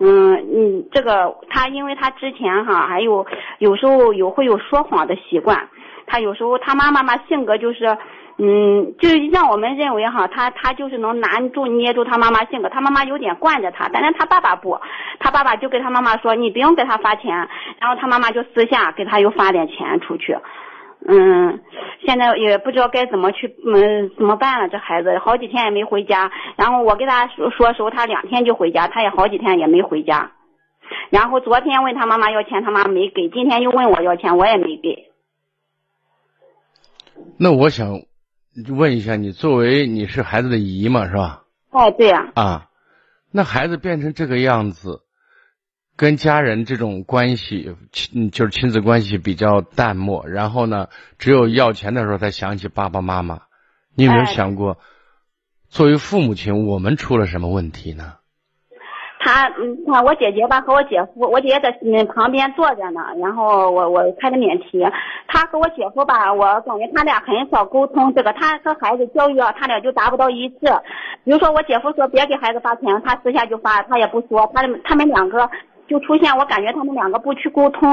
[0.00, 3.26] 嗯嗯，这个他因为他之前哈还有
[3.58, 5.68] 有时候有会有说谎的习惯，
[6.06, 7.98] 他有时候他妈妈嘛性格就是，
[8.38, 14.78] 嗯，就让我们认为哈他他就是能拿住捏住他妈妈性格，他妈妈有点惯着他，但是他爸爸不，
[15.18, 17.36] 他爸爸就给他妈妈说你不用给他发钱，
[17.80, 20.36] 然后他妈妈就私下给他又发点钱出去。
[21.10, 21.60] 嗯，
[22.04, 24.68] 现在也不知道该怎么去，嗯，怎么办了？
[24.68, 30.32] 这孩子好几天也没回家，然后我跟他说说时候，他两天就回家，他也好几天也没回家。
[31.08, 35.10] 然后昨天问他妈妈要钱，他妈没给；今天又问我要钱，我也没给。
[37.38, 38.02] 那我想
[38.76, 41.44] 问一下，你作为你是孩子的姨嘛，是吧？
[41.70, 42.30] 哦，对呀。
[42.34, 42.66] 啊，
[43.32, 45.00] 那孩子变成这个样子。
[45.98, 50.86] 跟家人这种关系亲就是亲子关系比较淡漠，然后呢，
[51.18, 53.40] 只有要钱的时候才想起爸爸妈妈。
[53.96, 54.78] 你有没有想过，
[55.68, 58.12] 作为父母亲，我们出了什么问题呢？
[59.18, 64.78] 他嗯，他我姐姐吧和我姐夫，我姐姐在嗯旁边坐着呢，然后我我开的免提。
[65.26, 70.58] 他和我姐夫吧，我感觉他俩很少沟通，这个他和孩子教育啊，他俩就达不到一致。
[71.24, 75.50] 比如说我姐夫说别给孩子发钱，他私下就发，他也不说，他他们两个。
[75.88, 77.88] 就出现，我感觉他们两个不去沟通，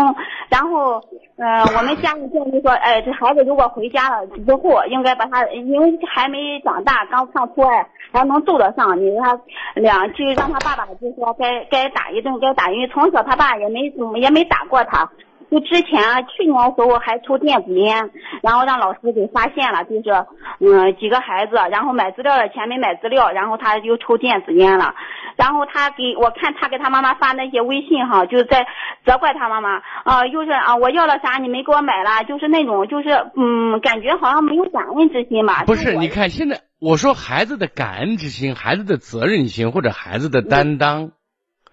[0.50, 1.02] 然后，
[1.38, 9.42] 呃，我们家里就是说，哎，这孩子如果回家了之后，应该把他，因为还没长大，刚上初二，还能揍得上，你让他
[9.76, 15.10] 两就，让他爸爸就说该该打一顿，该打，因为从小他爸也没怎么也没打过他。
[15.52, 18.10] 就之前去年的时候还抽电子烟，
[18.42, 20.26] 然后让老师给发现了，就是
[20.60, 24.96] 嗯几个孩子，然后买资料的钱没买资料，然后他又抽电子烟了，
[25.36, 28.66] 然后他给我看他给他妈妈发那些微信哈，就是在
[29.06, 35.64] 责怪他妈妈啊，又是啊我要了啥你没给我买了，就是那种就是嗯感觉好像没有感恩之心吧。
[35.66, 41.12] 不是，你看现在我说孩子的感恩之心，孩子的责任心或者孩子的担当，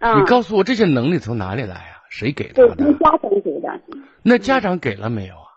[0.01, 2.02] 你告诉我这些能力从哪里来啊？
[2.13, 2.93] 谁给他的？
[2.93, 3.81] 家长给的。
[4.23, 5.49] 那家长给了没有啊？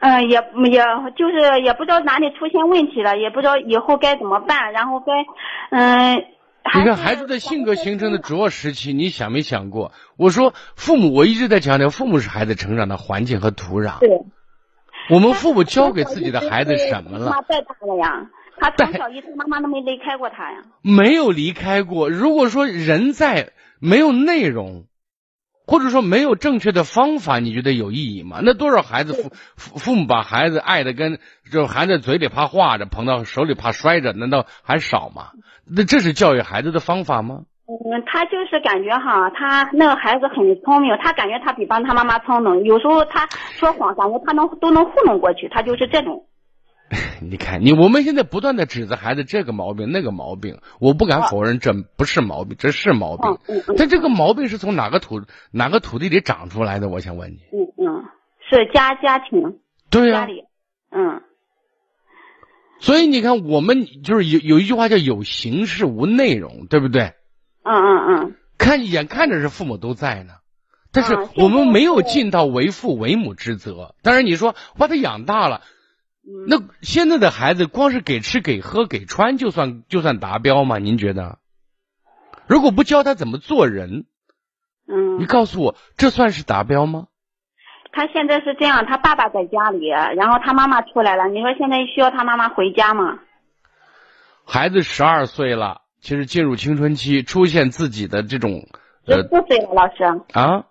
[0.00, 0.36] 嗯，也
[0.68, 0.82] 也
[1.16, 5.12] 就是也不知道哪里出现问题了，也不知道以后该怎么办，然后该
[5.70, 6.24] 嗯。
[6.74, 9.92] 你看孩子的性格形成的主要时期，你想没想过？
[10.16, 14.00] 我说父母，我一直在强调，父母是孩子成长的环境和土壤。
[14.00, 14.10] 对。
[15.08, 17.30] 我们父母教给自己的孩子什么了？
[17.30, 18.26] 妈带大了呀，
[18.58, 20.64] 他从小一次妈妈都没离开过他呀。
[20.82, 22.10] 没有离开过。
[22.10, 24.84] 如果说人在没有内容，
[25.66, 28.40] 或者说没有正确的方法，你觉得有意义吗？
[28.42, 31.18] 那多少孩子父父父母把孩子爱的跟
[31.50, 35.30] 就含在嘴里怕化着，捧到手里怕摔着，难道还少吗？
[35.66, 37.42] 那这是教育孩子的方法吗？
[37.66, 42.62] 嗯，他就是感觉哈，他那个孩子很聪明，他感觉他比帮他妈妈聪明。
[42.64, 43.26] 有时候他
[43.58, 46.26] 说谎，感觉他能都能糊弄过去，他就是这种。
[47.20, 53.38] 你看，你我们现在不断的指责孩子这个毛病那个毛病，我不敢否认这不是毛病，这是毛病。
[53.76, 56.88] 但这个毛病是从哪个土哪个土地里长出来的？
[56.88, 57.38] 我想问你。
[57.52, 58.04] 嗯嗯，
[58.48, 59.58] 是家家庭。
[59.90, 60.20] 对呀。
[60.20, 60.44] 家里。
[60.90, 61.22] 嗯。
[62.80, 67.14] 所以你看，我们就是有有一句话叫“有形式无内容”，对不对？
[67.62, 68.36] 嗯嗯嗯。
[68.58, 70.34] 看眼看着是父母都在呢，
[70.92, 73.94] 但是我们没有尽到为父为母之责。
[74.02, 75.62] 当然，你说把他养大了。
[76.48, 80.78] 那现在的孩子光是给吃给喝给穿就算就算达标吗？
[80.78, 81.38] 您觉得？
[82.46, 84.06] 如果不教他怎么做人，
[84.86, 87.08] 嗯，你告诉我这算是达标吗？
[87.92, 91.28] 他现在是这样，他爸爸在家里，然后他妈妈出来了。
[91.28, 93.18] 你说现在需要他妈妈回家吗？
[94.46, 98.66] 孩子十二岁了，其实进入青春期，出现自己的这种
[99.06, 100.64] 十四岁了，老师啊。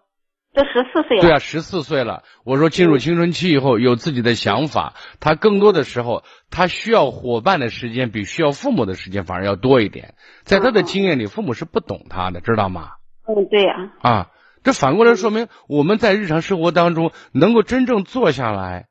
[0.54, 2.24] 这十四岁了，对啊，十四岁了。
[2.44, 10.14] 我说进入青春期以后有自己的想法，他更多的时候他需要伙伴的时间比需要父母的时间反而要多一点。
[10.44, 12.92] 在他的经验里，父母是不懂他的，知道吗？
[13.28, 13.74] 嗯，对呀。
[14.02, 14.30] 啊，
[14.64, 18.86] 这反过来说明我们在日常生活当中能够真正坐下来，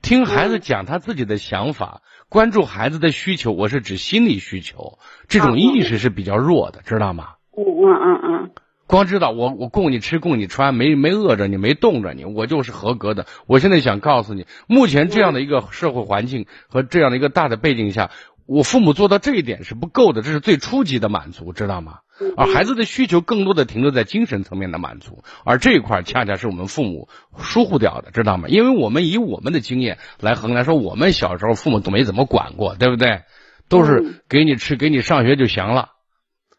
[0.00, 3.52] 听孩子讲他自己的想法，关注孩子的需求。
[3.52, 4.98] 我是指心理需求，
[5.28, 7.34] 这种意识是比较弱的，知道吗？
[7.54, 8.50] 嗯嗯嗯嗯。
[8.92, 13.24] 光知道我我供你吃供你穿没没饿着你没冻着你我就是合格的。
[13.46, 18.10] 我现在想告诉你，目前这样的一个社会环境和这样的一个大的背景下，
[18.44, 22.00] 我父母做到这一点是不够的，这是最初级的满足，知道吗？
[22.36, 28.46] 而孩子的需求更多的停留在精神层面的满足，而这一块恰恰是我们父母疏忽掉的，知道吗？
[28.48, 33.22] 因为我们以我们的经验来衡量，说我们小时候父母都没怎么管过，对不对？
[33.70, 35.88] 都是给你吃给你上学就行了。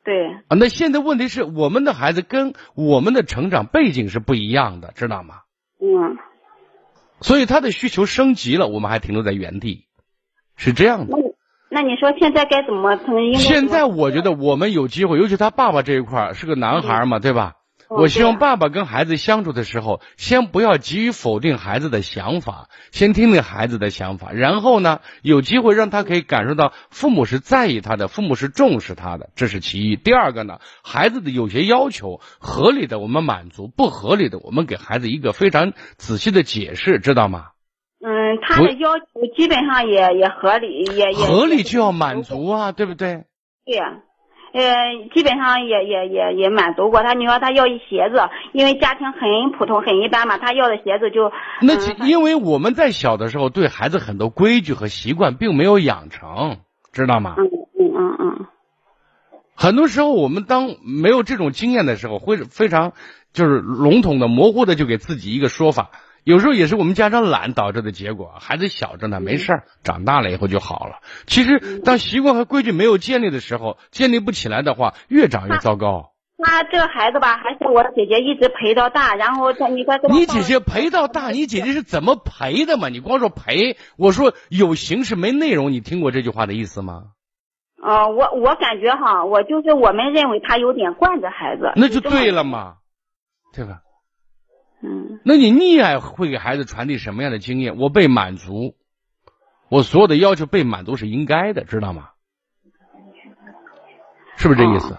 [0.03, 5.35] 对啊，那现在问题是我们的孩子跟我们的成长背景是不一样的，知道吗？
[5.79, 6.17] 嗯。
[7.21, 9.85] 所以他的需求升级了，我们还停留在原地，
[10.57, 11.17] 是这样的。
[11.69, 12.99] 那你说现在该怎么？
[13.35, 17.53] 现在我觉得我们有机会，尤其他爸爸这一块是个男孩嘛，对吧？
[17.95, 29.95] 我希望爸爸跟孩子相处的时候，先不要急于否定孩子的想法，先听听孩子的想法，然后呢，有机会让他可以感受到父母是在意他的，父母是重视他的，这是其一。
[29.95, 37.47] 第二个呢，孩子的有些要求合理的我们满足，不合理的我们给孩子一个非常仔细的解释，知道吗？
[38.06, 43.23] 嗯，他的要求基本上也也合理，也也合理就要满足啊，对不对？
[43.65, 44.01] 对呀。
[44.53, 47.13] 呃，基本上也也也也满足过他。
[47.13, 48.17] 你说他要一鞋子，
[48.51, 56.57] 因为家庭很普通很一般嘛，他要的鞋子就那因为我们在小的时候对孩子很多规矩和习惯并没有养成，
[56.91, 57.35] 知道吗？
[57.39, 58.45] 嗯嗯嗯嗯。
[59.55, 62.93] 很多时候我们当没有这种经验的时候，会非常
[63.33, 65.89] 就是笼统的、模糊的就给自己一个说法。
[66.23, 70.99] 有时候也是我们家长懒导致的结果，孩子小着呢，没事儿，长大了以后就好了。
[71.27, 76.12] 其实，当习惯和规矩没有建立的时候，建立不起来的话，越长越糟糕。
[76.38, 82.89] 那这个孩子吧，还是我姐姐一直陪到大，然后他你看你姐姐陪到大，你姐姐是怎么陪的嘛？
[82.89, 87.03] 你光说陪，我说有形式没内容，你听过这句话的意思吗？
[87.81, 92.75] 哦，我我感觉哈，我就是我们认为他有点惯着孩子，那就对了嘛，
[93.53, 93.81] 对吧？
[94.84, 97.78] 嗯，那你溺爱会给孩子传递什么样的经验？
[97.78, 98.76] 我被满足，
[99.69, 102.10] 我所有的要求被满足是应该的，知道吗？
[104.36, 104.98] 是不是这意思？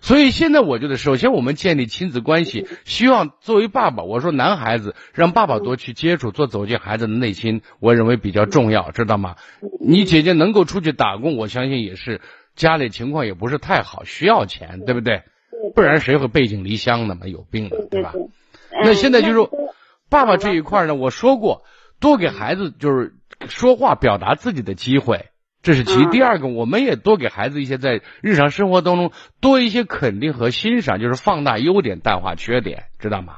[0.00, 9.36] 所以现在我觉得，首先我们建立亲子关系，希望作为爸爸，我说男孩子让爸爸多去接触，多走进孩子的内心，我认为比较重要，知道吗？
[9.80, 12.20] 你姐姐能够出去打工，我相信也是
[12.54, 15.24] 家里情况也不是太好，需要钱，对不对？
[15.74, 17.26] 不然谁会背井离乡的嘛？
[17.26, 18.14] 有病的，对吧？
[18.82, 19.50] 那现在就是
[20.08, 21.64] 爸爸这一块呢，我说过，
[22.00, 23.14] 多给孩子就是
[23.48, 25.26] 说话表达自己的机会，
[25.62, 33.34] 这是其第二个，我们也多给孩子一些在日常生活当中多一些肯定和欣赏，就是放大优点，淡化缺点，知道吗？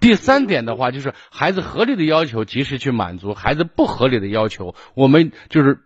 [0.00, 5.78] 第三点的话，就是孩子合理的要求及时去满足，孩子不合理的要求，我们就是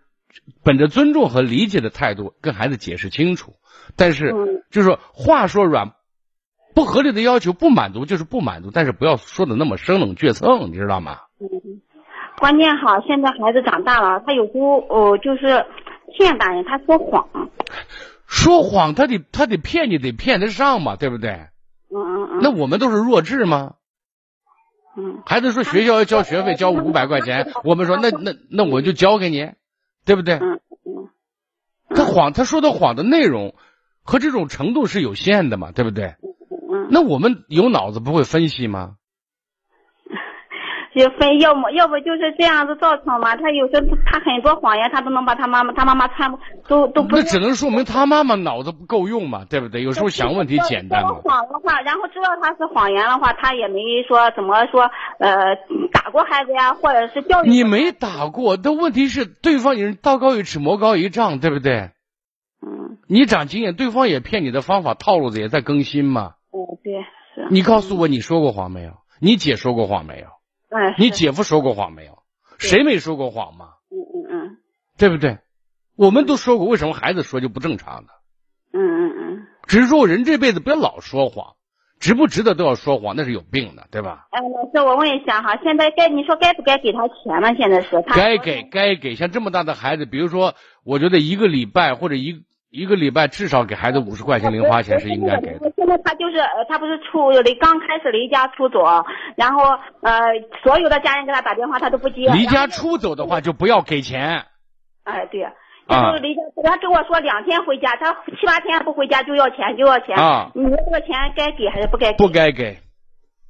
[0.63, 3.53] 本着尊重和理解的态度跟孩子解释清楚。
[3.95, 4.33] 但是
[4.71, 5.93] 就是说话说软。
[6.79, 11.17] 不合理的要求不满足就是不满足，但是不要说的那么生冷倔蹭，你知道吗？
[11.41, 11.81] 嗯，
[12.37, 15.65] 关键哈，现在孩子长大了，他有时候哦就是
[16.17, 17.27] 骗大人，他说谎。
[18.25, 21.31] 说谎，他得他得骗你，得骗得上嘛，对不对？
[21.91, 22.39] 嗯嗯嗯。
[22.41, 23.73] 那我们都是弱智吗？
[24.95, 25.21] 嗯。
[25.25, 29.51] 孩子说学校要交学费，交五百块钱，我们说那那那我就交给你，
[30.05, 30.35] 对不对？
[30.35, 31.09] 嗯嗯。
[31.93, 33.53] 他谎，他说的谎的内容
[34.01, 36.15] 和这种程度是有限的嘛，对不对？
[36.89, 36.91] 嗯。
[36.91, 38.95] 那我们有脑子不会分析吗？
[40.95, 43.35] 就分，要么要不就是这样子造成嘛。
[43.35, 46.29] 他有时候他很多谎言，他都能把他妈妈他妈妈传
[46.67, 47.15] 都都不。
[47.15, 49.83] 那只能说明他妈妈脑子不够用嘛，对不对？
[49.83, 51.13] 有时候想问题简单嘛。
[51.23, 55.55] 谎的话，然后知道他是谎言的话，他也没说怎么说呃
[55.93, 57.49] 打过孩子呀，或者是教育。
[57.49, 61.91] 你没打过，但问题是对方也是道高一尺，魔高一丈，对不对？
[62.65, 62.97] 嗯。
[63.07, 66.31] 你长经验，对方也骗你的方法套路子也在更新嘛。
[66.63, 66.93] 哦，对，
[67.35, 67.47] 是。
[67.51, 68.93] 你告诉我，你说过谎没有？
[69.21, 70.27] 你姐说过谎没有？
[70.69, 72.19] 哎，你姐夫说过谎没有？
[72.57, 73.69] 谁没说过谎吗？
[73.89, 74.57] 嗯嗯嗯，
[74.97, 75.39] 对不对？
[75.95, 78.09] 我们都说过，为什么孩子说就不正常呢？
[78.73, 79.47] 嗯嗯嗯。
[79.67, 81.55] 只是说人这辈子不要老说谎，
[81.99, 84.27] 值不值得都要说谎，那是有病的，对吧？
[84.31, 87.55] 哎，老师，我问一下哈，现在该你说该不该给他钱呢？
[87.57, 92.43] 现在是该给该给，像这么大的孩子，比如说，我觉得一个礼拜或者一。
[92.71, 95.71] 一个礼拜至少给孩子五十块钱零花钱是应该给的。
[95.75, 98.79] 现在他就是他不是出离刚开始离家出走，
[99.35, 99.63] 然后
[100.01, 100.21] 呃
[100.63, 102.29] 所有的家人给他打电话他都不接。
[102.31, 104.45] 离家出走的话就不要给钱。
[105.03, 105.41] 哎对，
[105.87, 110.15] 就是离家他跟我说两天回家，他七八天不回家就要钱就要钱。
[110.15, 110.51] 啊。
[110.53, 112.17] 你说这个钱该给还是不该给？
[112.17, 112.77] 不该给。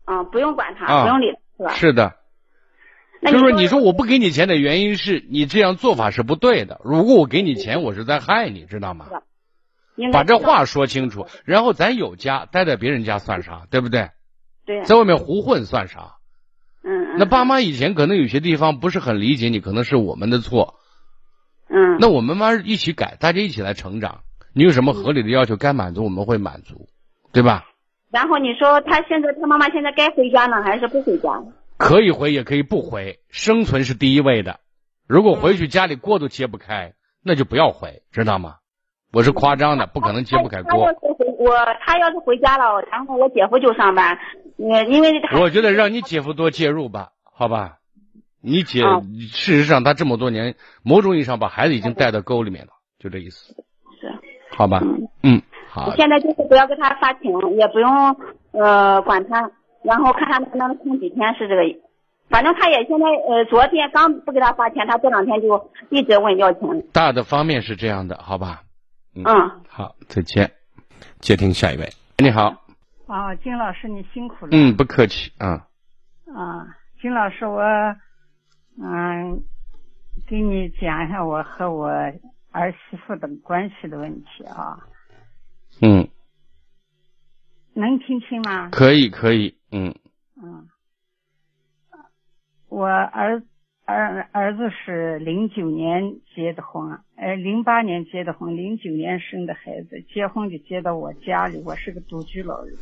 [0.06, 1.28] 啊，不用管他，不用理
[1.58, 1.72] 是吧？
[1.72, 2.14] 是的。
[3.22, 6.80] 就是说，你说我不给你钱的原因是你这样做法是不对的。
[6.84, 9.08] 如果我给你钱，我是在害你，知道吗？
[10.14, 11.28] 把这话说清楚。
[11.44, 13.64] 然后咱有家，待在别人家算啥？
[13.70, 14.10] 对不对？
[14.66, 14.84] 对。
[14.84, 16.16] 在外面胡混算啥？
[16.84, 17.18] 嗯。
[17.18, 20.76] 那爸妈以前可能有些地方不是很理解你，可能是我们的错。
[21.68, 21.98] 嗯。
[22.00, 24.22] 那我们妈一起改，大家一起来成长。
[24.54, 26.88] 你有什么合理的要求该满足，我们会满足，
[27.34, 27.66] 对吧？
[28.10, 31.30] 然后你说他现在他妈妈现在该回家呢，还是不回家？
[31.80, 34.60] 可以回也可以不回，生存是第一位的。
[35.08, 38.58] 如果回去家里锅都揭不开，那就不要回，知道吗？
[39.14, 40.86] 我是夸张的，不可能揭不开锅。
[41.40, 44.20] 我他要是回家了，然后我姐夫就上班，
[44.58, 47.78] 嗯，因为我觉得让你姐夫多介入吧，好吧？
[48.42, 48.84] 你姐
[49.32, 53.56] 事实上他这么多年，某种意义上把孩子已经带到沟里面了，就这意思。
[54.02, 54.12] 是。
[54.56, 54.82] 好吧。
[55.24, 55.42] 嗯。
[55.70, 55.96] 好。
[55.96, 57.90] 现在就是不要给他发情，也不用
[58.52, 59.50] 呃管他。
[59.84, 61.80] 然后看他能不能空几天是这个，
[62.30, 66.62] 反正他也现在呃昨天刚不给他发钱，他这两天就一直问要钱。
[66.94, 68.64] 大的方面是这样的，好吧？
[69.16, 69.24] 嗯。
[69.68, 70.52] 好，再见。
[71.20, 72.64] 接听下一位，你好。
[73.08, 74.52] 啊，金老师你辛苦了。
[74.52, 75.68] 嗯，不客气啊。
[76.36, 76.68] 啊，
[77.02, 77.62] 金老师我
[78.82, 79.42] 嗯，
[80.28, 81.88] 给你讲一下我和我
[82.52, 84.78] 儿媳妇的关系的问题啊。
[85.82, 86.08] 嗯。
[87.74, 88.70] 能听清吗？
[88.72, 89.94] 可以，可以，嗯。
[90.42, 90.68] 嗯。
[92.70, 93.42] 我儿
[93.86, 102.78] 儿儿子是零九年结的婚，呃，零八年结的婚，零九年生的孩子，结婚就接到我家里，我是个独居老人，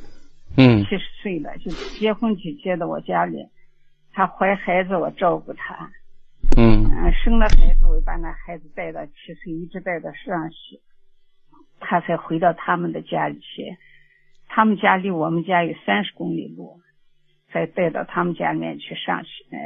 [0.58, 3.48] 嗯，七十岁了，就结婚就接到我家里，
[4.12, 5.90] 他怀孩子我照顾他，
[6.58, 10.82] 嗯，生了孩子我把那孩子带到七岁，一直带到上学，
[11.80, 13.78] 他才回到他们的家里去。
[14.58, 16.80] 他们家离我们家有三十公里路，
[17.54, 19.60] 再带到他们家里面去上学，呃，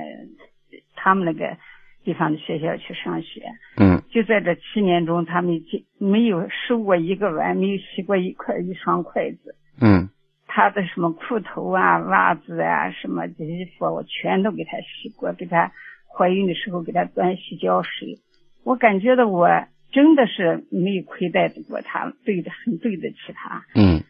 [0.97, 1.55] 他们那个
[2.03, 3.41] 地方的学校去上学。
[3.77, 4.03] 嗯。
[4.11, 9.55] 就在这七年中，他们就没有收过一个碗，没有洗过一块一双筷子。
[9.79, 10.09] 嗯。
[10.45, 15.71] 他的什么裤头啊、袜子啊、什么衣服，我全都给他洗过，给他
[16.13, 18.19] 怀孕的时候给他端洗脚水。
[18.65, 19.47] 我感觉到我
[19.93, 23.63] 真的是没有亏待过他，对的很对得起他。
[23.73, 24.03] 嗯。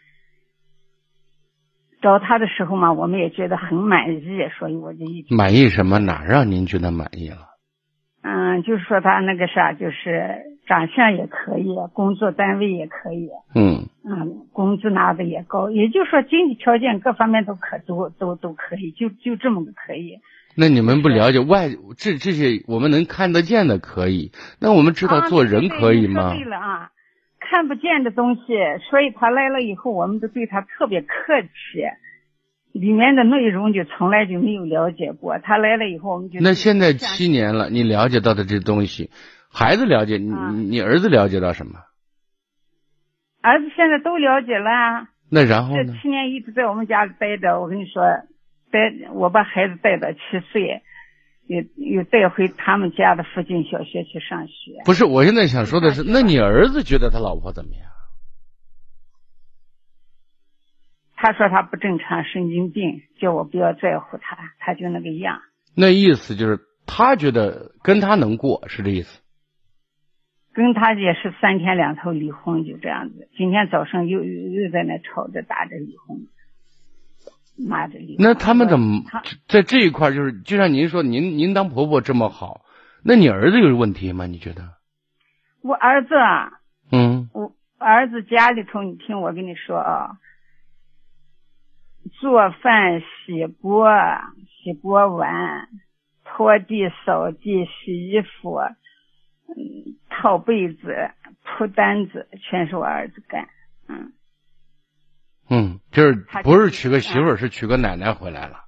[2.02, 4.22] 找他的时候嘛，我们也觉得很满意，
[4.58, 6.00] 所以我就一直满意什么？
[6.00, 7.48] 哪让您觉得满意了？
[8.24, 13.30] 嗯，就是说他那个啥，就是长相也可以，工作单位也可以。
[13.56, 13.88] 嗯。
[14.04, 20.18] 嗯，工资拿的也高，也就是说经济条件各方面都可都都都可以，就就这么个可以。
[20.56, 26.34] 那你们不了解外这这些我们能看得见的可以，那我们知道做人可以吗？
[26.36, 26.90] 对了啊。
[27.52, 28.42] 看不见的东西，
[28.90, 31.50] 所以他来了以后，我们都对他特别客气。
[32.72, 35.38] 里面的内容就从来就没有了解过。
[35.40, 39.10] 他来了以后，我们就那现在七年了，你了解到的这东西，
[39.52, 40.32] 孩子了解你，
[40.70, 41.74] 你儿子了解到什么？
[43.42, 45.10] 儿子现在都了解了。
[45.30, 48.02] 那然后呢这七年一直在我们家里待着，我跟你说，
[48.72, 48.80] 待
[49.12, 50.20] 我把孩子带到七
[50.54, 50.82] 岁，
[51.52, 54.82] 又又带回他们家的附近小学去上学。
[54.86, 57.92] 不是，我现在想说的是，那你儿子觉得他老婆怎么样？
[61.16, 65.42] 他说他不正常，神经病，叫我不要在乎他，他就那个样。
[65.76, 69.22] 那意思就是他觉得跟他能过，是这意思。
[70.54, 73.30] 跟他也是三天两头离婚，就这样子。
[73.38, 76.28] 今天早上又又又在那吵着打着离婚，
[77.68, 78.18] 骂着离婚。
[78.20, 79.04] 那他们怎么
[79.48, 82.62] 在这一块就是就像您说，您您当婆婆这么好，
[83.04, 84.26] 那你儿子有问题吗？
[84.26, 84.74] 你觉得？
[85.62, 86.52] 我儿子啊，
[86.92, 90.18] 嗯，我儿子家里头，你听我跟你说啊，
[92.20, 93.88] 做饭、洗锅、
[94.64, 95.68] 洗锅碗、
[96.26, 98.60] 拖地、扫地、洗衣服。
[99.54, 101.12] 嗯，套被子、
[101.44, 103.50] 铺单子，全是我儿子干。
[103.90, 104.14] 嗯，
[105.54, 108.64] 嗯，就是不是娶个媳妇儿，是娶个奶奶回来了。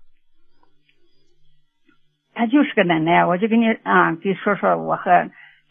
[2.34, 5.29] 他就是个奶奶，我就跟你啊，给说说我和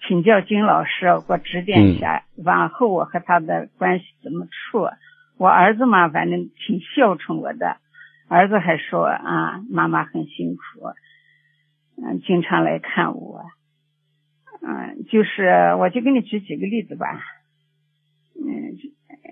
[0.09, 4.89] 请教金老师，给我指点一下，往后我和他的关系怎么处。
[5.37, 7.77] 我儿子嘛，反正挺孝顺我的，
[8.29, 10.87] 儿子还说啊，妈妈很辛苦，
[12.03, 13.45] 嗯，经常来看我。
[14.63, 17.07] 嗯，就是，我就给你举几个例子吧。
[18.35, 18.79] 嗯，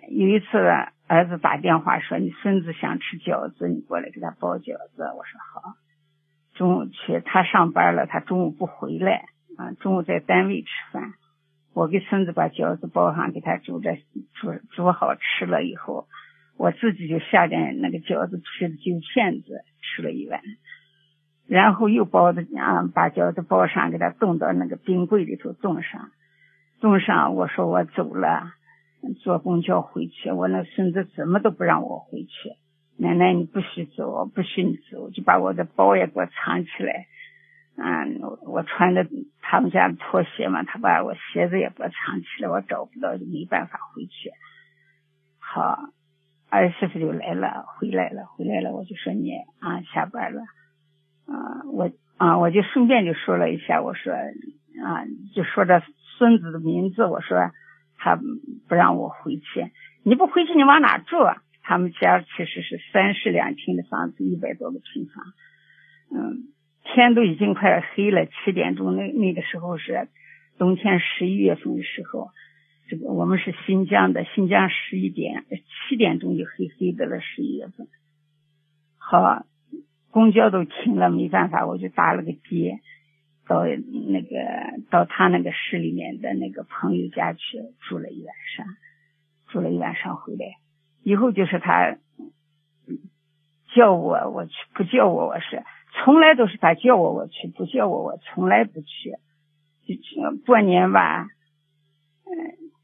[0.09, 0.59] 有一次
[1.07, 5.03] 儿子打电话说你孙子想吃饺子，你过来给他包饺子。
[5.03, 5.75] 我说好。
[6.55, 9.25] 中午去，他上班了，他中午不回来
[9.57, 11.15] 啊，中午在单位吃饭。
[11.73, 13.97] 我给孙子把饺子包上，给他煮着
[14.35, 16.07] 煮煮好吃了以后，
[16.59, 20.41] 我自己就下点那个饺子皮的揪片子吃了一碗。
[21.49, 26.11] 然后又包的啊，把饺子包上，给他冻到那个冰柜里头冻上，
[26.81, 27.35] 冻上。
[27.35, 28.53] 我说我走了，
[29.23, 30.31] 坐公交回去。
[30.31, 32.53] 我那孙子怎么都不让我回去。
[32.97, 37.07] 奶奶，你不许走，不许你走，就把我的包也给我藏起来。
[37.77, 39.07] 嗯，我穿的
[39.41, 44.31] 他们家的拖鞋嘛，他把我鞋子也给我藏起来，我找不到，就没办法回去。
[45.39, 45.89] 好，
[46.51, 50.43] 儿媳妇就来了，回来了，回来了，我就说你啊，下班了。
[51.27, 55.81] 啊，我啊，我就顺便就说了一下，我说啊，就说这
[56.19, 57.39] 孙子的名字，我说
[58.01, 59.71] 他不让我回去，
[60.03, 61.43] 你不回去你往哪住啊？
[61.63, 65.25] 他们家其实是三室两厅的房子，一百多个平方。
[66.11, 66.49] 嗯，
[66.83, 70.09] 天都已经快黑了，七点钟那那个时候是
[70.59, 72.31] 冬天十一月份的时候，
[72.89, 75.45] 这个我们是新疆的，新疆十一点
[75.89, 77.87] 七点钟就黑黑的了，十一月份。
[78.99, 79.47] 好。
[80.13, 82.81] 公交都停了，没办法，我就打了个的，
[83.51, 84.37] 到那个
[84.93, 88.65] 到他那个市里面的那个朋友家去住了一晚上，
[89.49, 90.47] 住了一晚上回来，
[91.03, 91.99] 以后就是他
[93.75, 99.17] 叫我我去，不叫我我是从来都是他叫我我去，不叫我我从来不去。
[99.85, 99.97] 就
[100.47, 101.27] 过年吧，
[102.27, 102.31] 嗯，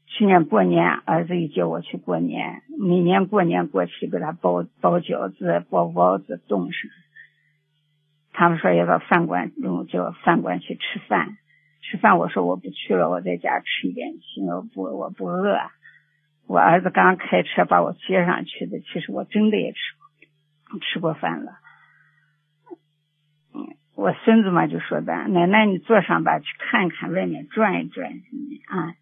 [0.07, 6.91] 去年过年儿子又叫我去过年，每年过年过去给他包包饺子、包包子、冻上。
[8.37, 11.39] 他们说要到饭馆，用叫饭馆去吃饭。
[11.81, 15.57] 吃饭，我说我不去了，我在家吃一点行，我不我不饿。
[16.45, 19.79] 我儿子刚开车把我接上去的，其实我真的也吃
[20.81, 21.53] 吃过饭了。
[23.55, 28.11] 嗯，我孙子嘛就说的，奶奶你坐上吧，去看看外面转一转
[28.67, 28.93] 啊。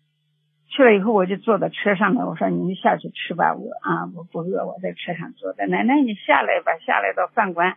[0.69, 5.67] 去了以后我就坐到车上面，我说你们下去吃吧，我啊我不饿，我在车上坐的。
[5.67, 7.75] 奶奶你下来吧，下来到饭馆。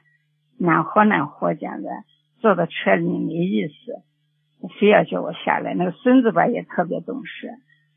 [0.59, 1.89] 暖和暖和，讲的
[2.41, 4.03] 坐到车里没意思，
[4.79, 5.75] 非要叫我下来。
[5.75, 7.51] 那个孙子吧也特别懂事，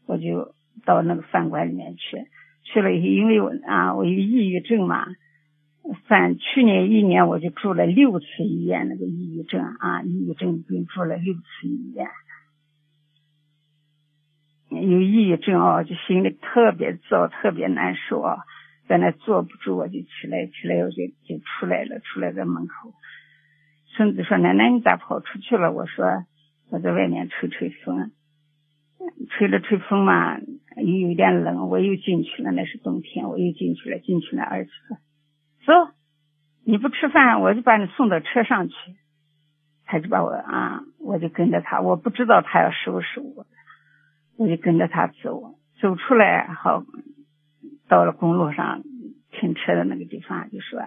[0.07, 0.53] 我就
[0.85, 2.27] 到那个饭馆里面去。
[2.63, 5.07] 去了以后，因为我啊，我有抑郁症嘛，
[6.07, 12.07] 反去年一年我就住了六次医院，那个抑郁症啊，抑郁症病住了六次医院。
[14.69, 18.37] 有抑郁症哦，就心里特别糟，特别难受啊。
[18.91, 22.93] 在那坐不住，我就起来，起来我就就出来了，出来在门口。
[23.95, 26.25] 孙子说：“奶奶，你咋跑出去了？”我说
[26.69, 28.11] ：“我在外面吹吹风，
[29.29, 30.37] 吹了吹风嘛，
[30.75, 32.51] 又有点冷，我又进去了。
[32.51, 34.43] 那是冬天，我又进去了，进去了。
[34.43, 34.97] 儿子说
[35.87, 35.93] ：“走，
[36.65, 38.75] 你不吃饭，我就把你送到车上去。”
[39.87, 43.45] 他就把我啊，我就跟着他，我不知道他要收拾我，
[44.37, 46.83] 我就跟着他走，走出来好。
[47.91, 48.83] 到了公路上
[49.31, 50.79] 停车的那个地方，就说：“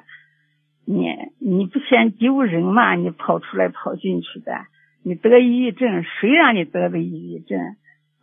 [0.88, 1.06] 你
[1.38, 2.94] 你不嫌丢人吗？
[2.94, 4.64] 你跑出来跑进去的，
[5.02, 7.60] 你得抑郁症，谁让你得的抑郁症？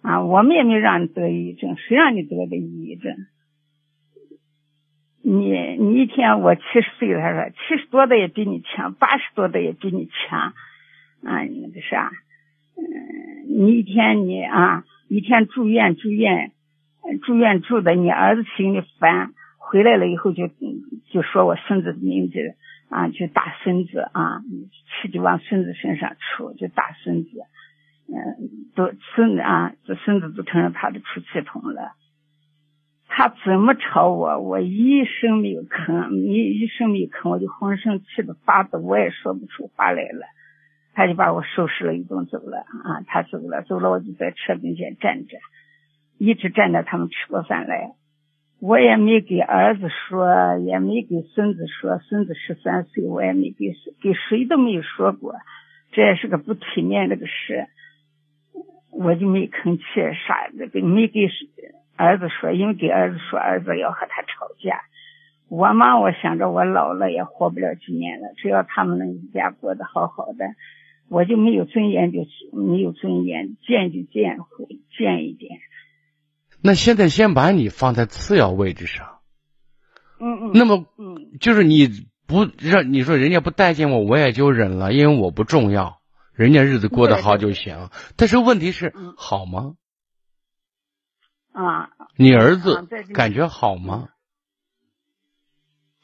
[0.01, 3.15] 啊，我们也没让你得抑郁症，谁让你得的抑郁症？
[5.21, 10.53] 你你一天我七十岁了，他说七十多的也比你强，八十多的也比你强，
[11.23, 12.11] 啊，那个啥，
[12.75, 12.83] 嗯，
[13.47, 16.51] 你一天你啊，一天住院住院，
[17.23, 20.47] 住院住的，你儿子心里烦，回来了以后就
[21.11, 22.55] 就说我孙子的名字
[22.89, 24.41] 啊，就打孙子啊，
[25.01, 27.29] 气就往孙子身上出，就打孙子，
[28.07, 31.93] 嗯，都孙子啊，这孙子都成了他的出气筒了。
[33.13, 40.25] 他怎么吵我，我一声没有吭，一一声没有吭，我就浑身气得发抖，我也说不出话来了。
[40.93, 45.37] 他就把我收拾了一顿走了啊，他走了，走了，我就在车跟前站着，
[46.23, 47.93] 一直站着他们吃过饭来。
[48.59, 55.33] 我也没给儿子说，也没给孙子说，孙子十三岁，我也没给给谁都没有说过，
[55.91, 57.65] 这也是个不体面的个事，
[58.91, 59.83] 我就没吭气，
[60.27, 61.27] 啥那个没给。
[61.97, 64.81] 儿子说，因为给儿子说，儿子要和他吵架。
[65.49, 70.45] 我嘛，我想着我老了也活不了几年了，只要他们能一家过得好好的，
[71.09, 72.19] 我就没有尊严，就
[72.53, 75.59] 没有尊严，见就见回见一点。
[76.61, 79.19] 那现在先把你放在次要位置上。
[80.19, 80.51] 嗯嗯。
[80.53, 86.01] 那么，嗯，就是你不让你说人家不待见我，我也就忍了，因为我不重要，
[86.33, 87.89] 人家日子过得好就行。
[88.15, 89.73] 但是问题是，好吗？
[91.51, 94.09] 啊，你儿子感觉好吗？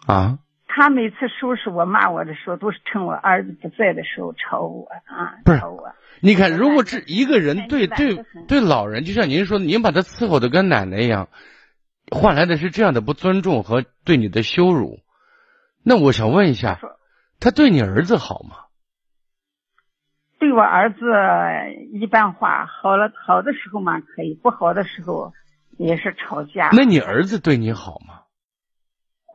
[0.05, 0.39] 啊？
[0.77, 5.91] 他每次收拾我、骂我的时候，都是趁我儿子不在的时候吵我啊，吵我。
[6.21, 11.29] 你看，如果这一个人对对对老人，就像您说，您把他伺候的跟奶奶一样，
[12.11, 14.99] 换来的是这样的不尊重和对你的羞辱。
[15.83, 16.79] 那我想问一下，
[17.39, 18.57] 他对你儿子好吗？
[20.39, 20.99] 对我儿子
[21.91, 25.33] 一般化，好了好的时候嘛可以，不好的时候
[25.79, 26.69] 也是吵架。
[26.71, 28.21] 那你儿子对你好吗？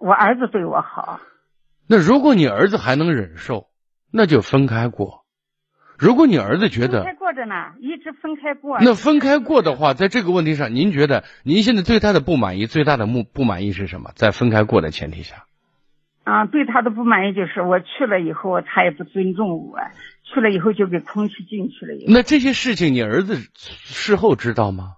[0.02, 1.20] 我儿子对我好。
[1.86, 3.68] 那如果你儿子还能忍受，
[4.10, 5.24] 那就分开过。
[5.96, 8.80] 如果你儿子觉得分开过着呢，一直分开过。
[8.80, 14.10] 那分开过的话，在这个问题上，您觉得您现在对他的不满意最大的不不满意是什么？
[14.16, 15.44] 在分开过的前提下。
[16.24, 19.78] 啊，对他的不满意就是我去了以后，他也不尊重我。
[20.24, 21.92] 去了以后就给空气进去了。
[22.08, 24.94] 那这些事情你儿子事后知道吗？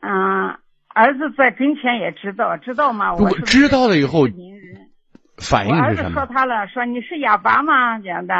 [0.00, 0.58] 嗯，
[0.98, 3.14] 儿子在跟前也知道，知道吗？
[3.14, 4.26] 我知道了以后，
[5.36, 6.08] 反应是什么？
[6.08, 8.00] 儿子说他了，说你是哑巴吗？
[8.00, 8.34] 这样的，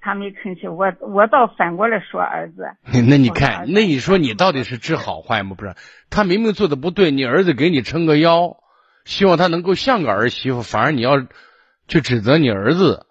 [0.00, 0.68] 他没吭气。
[0.68, 2.64] 我我倒反过来说儿子。
[3.06, 5.54] 那你看，那你说你到底是治好坏吗？
[5.54, 5.74] 不是，
[6.08, 8.56] 他明明做的不对，你儿子给你撑个腰。
[9.04, 11.20] 希望他能够像个儿媳妇，反而你要
[11.88, 13.04] 去指责你儿子，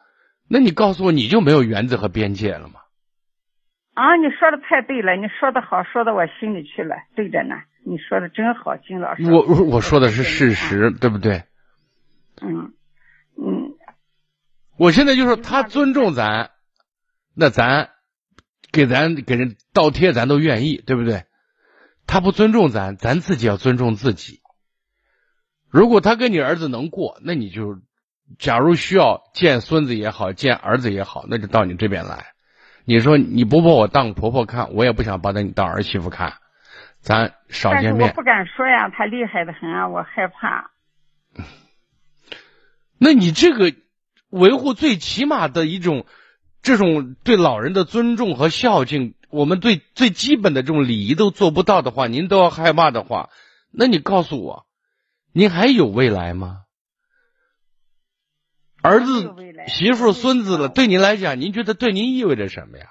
[0.49, 2.75] 那你告诉我，你就没有原则和边界了吗？
[3.93, 7.55] 啊，你说的太对了，你说的好，说到我心里去了，对着呢。
[7.83, 9.23] 你说的真好，金老师。
[9.31, 11.43] 我我说的是事实，对不对？
[12.41, 12.73] 嗯
[13.37, 13.75] 嗯。
[14.77, 16.51] 我现在就说他尊重咱，
[17.33, 17.89] 那咱
[18.71, 21.25] 给咱给人倒贴，咱都愿意，对不对？
[22.07, 24.41] 他不尊重咱，咱自己要尊重自己。
[25.69, 27.79] 如果他跟你儿子能过，那你就，
[28.37, 32.27] 假如需要见孙子也好，见儿子也好，那就到你这边来。
[32.85, 36.33] 你说你不把我当婆婆看，我也不想把你当儿媳妇看，
[37.01, 38.09] 咱少见面。
[38.09, 40.71] 我不敢说呀，他厉害的很啊，我害怕。
[42.97, 43.73] 那你这个
[44.29, 46.05] 维护最起码的一种，
[46.61, 53.29] 这种对老人的尊重和孝敬，我们对最基本的这种礼仪都做不到的话，您都要害怕的话，
[53.71, 54.67] 那你告诉我。
[55.33, 56.59] 您还有未来吗？
[58.83, 59.33] 儿子、
[59.67, 62.85] 媳妇、孙子了，对您来讲，您觉得对您意味着什么呀？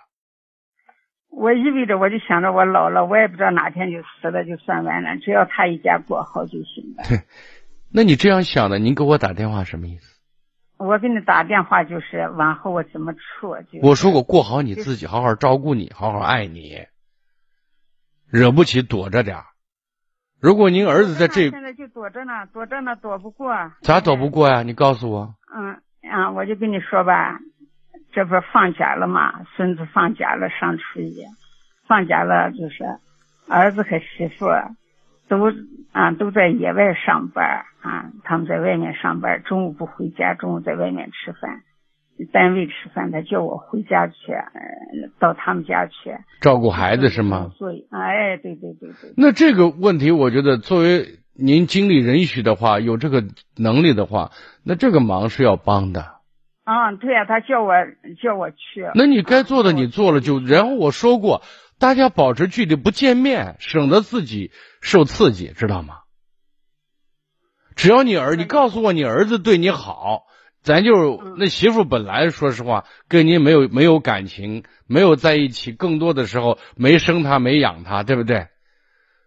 [1.40, 5.16] 我意味着，我就想着我老了，我也不知道哪天就死了，就算完了。
[5.24, 7.04] 只要他一家过好就行了。
[7.08, 7.20] 对，
[7.90, 10.20] 那你这样想的，您给我打电话什么意思？
[10.76, 13.56] 我给你打电话就是往后我怎么处？
[13.82, 16.76] 我说我过好你自己，好好照顾你，好好爱你，
[18.30, 19.44] 惹不起躲着点儿。
[20.42, 23.54] 如果您儿子在这，现在就躲着呢，躲着呢，躲不过。
[23.80, 24.62] 咋躲不过呀？
[24.62, 25.34] 你告诉我。
[25.54, 25.80] 嗯
[26.10, 27.38] 啊，我就跟你说吧，
[28.12, 31.24] 这不放假了嘛，孙子放假了，上初一，
[31.86, 32.84] 放假了就是，
[33.48, 34.46] 儿子和媳妇
[35.28, 35.52] 都
[35.92, 41.62] 啊都在野外上班啊，他们在外面上班，中午不回家，中午在外面吃饭。
[42.34, 44.14] 单位吃饭，他叫我回家去，
[45.18, 47.50] 到他们家去照顾孩子是吗？
[47.58, 49.14] 对，哎，对对对对。
[49.16, 53.24] 那这个问题，我觉得作为您精力允许的话，有这个
[53.56, 54.32] 能力的话，
[54.62, 56.19] 那这个忙是要帮的。
[56.70, 57.72] 啊，对呀，他叫我
[58.22, 58.88] 叫我去。
[58.94, 61.42] 那你该做的你做了就，然后我说过，
[61.80, 65.96] 大家保持距离，不见面，省得自己受刺激，知道吗？
[67.74, 70.22] 只要你儿，你告诉我你儿子对你好。
[70.62, 78.46] 咱就那媳妇本来说实话跟您没有没有感情，没有在一起，更多的时候没生他没养他，对不对？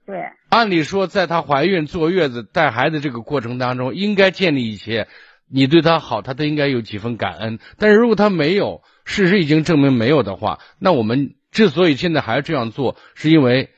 [0.06, 0.16] 对。
[0.50, 5.08] 按理说，在她怀孕、坐月子、带孩子这个过程当中，应该建立一些
[5.50, 7.60] 你对他好，他都应该有几分感恩。
[7.78, 13.70] 但是如果他没有，事实已经证明没有的话，那我们之所以现在还这样做，是因为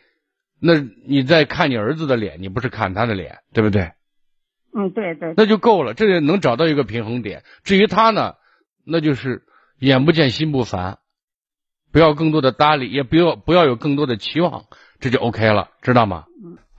[0.60, 3.92] 那你在看你儿子的脸，你不是看他的脸，对不对？
[4.78, 7.44] 嗯，对对，那就够了，这也能找到一个平衡点。
[7.64, 8.36] 至于他呢，
[8.86, 9.44] 那就是
[9.80, 11.00] 眼不见心不烦，
[11.92, 14.66] 不要更多的搭理，也不要不要有更多的期望，
[15.00, 16.26] 这就 OK 了，知道吗？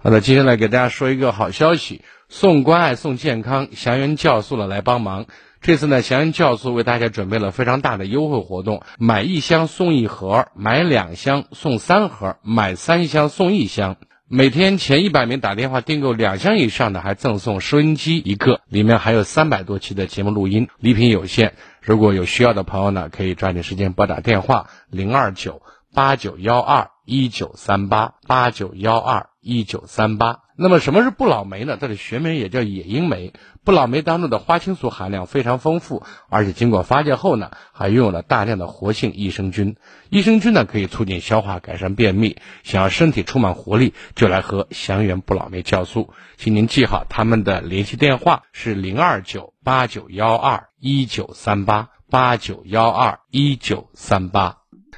[0.06, 5.26] 好的，接下来给大家说一个好消息，送关爱送健康，祥源酵素了来帮忙。
[5.60, 13.96] 这次呢，祥源酵素为大家准备了非常大的优惠活动，买一箱送一盒，买两箱送三盒，买三箱送一箱。
[14.28, 20.68] 每天前一百名打电话订购两箱以上的，还赠送收音机一个，里面还有三百多期的节目录音。
[20.78, 30.40] 礼品有限，如果有需要的朋友呢，可以抓紧时间拨打电话零二九八九幺二一九三八八九幺二一九三八。
[30.58, 31.78] 那么什么是不老梅呢？
[31.80, 33.32] 它的学名也叫野樱梅。
[33.62, 39.76] 不老梅当中的花青素含量非常丰富，而且经过发酵后呢，还拥有了大量的活性益生菌。
[40.08, 42.36] 益生菌呢可以促进消化、改善便秘。
[42.64, 46.10] 想要身体充满活力，就来喝祥源不老梅酵素。
[46.36, 54.56] 请您记好他们的联系电话是零二九八九幺二一九三八八九幺二一九三八。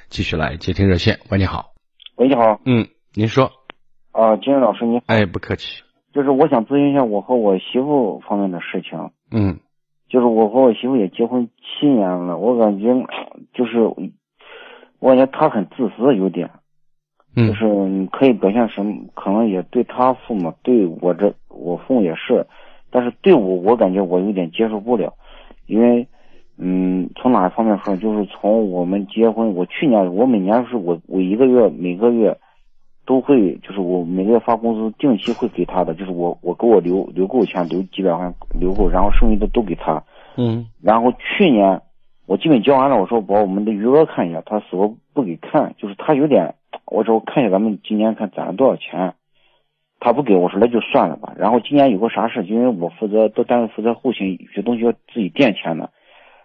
[0.08, 1.74] 继续来接听热线，喂，你好。
[2.16, 2.60] 喂，你好。
[2.64, 3.57] 嗯，您说。
[4.18, 5.04] 啊，金瑞老师，您好。
[5.06, 5.84] 哎，不客气。
[6.12, 8.98] 就是我想咨询一下我和我媳妇方面的事情。
[9.30, 9.60] 嗯，
[10.08, 12.92] 就是我和我媳妇也结婚七年了，我感觉
[13.54, 13.78] 就是，
[14.98, 16.50] 我感觉她很自私，有点，
[17.36, 22.44] 就是可以表现什么，可能也对她父母，对我这我父母也是，
[22.90, 25.14] 但是对我，我感觉我有点接受不了，
[25.68, 26.08] 因为，
[26.56, 32.36] 嗯，从哪一方面说，就是从我们结婚，我去年我每年是我我一个月每个月。
[33.08, 38.30] 都会，就是我每个月发工资，定期会给他的，就是我我给我留留够钱，留几百块
[38.60, 40.04] 留够，然后剩余的都给他。
[40.36, 40.66] 嗯。
[40.82, 41.80] 然后去年
[42.26, 49.14] 我基本交完了，我说把我们的余额看一下，他死活不给看，就是他有点，我说我看一下咱们今年看攒了多少钱，
[50.00, 51.32] 他不给我说那就算了吧。
[51.38, 55.88] 然后今年有个啥事，因为我负责到单位负责后勤，有些东西要自己垫钱的，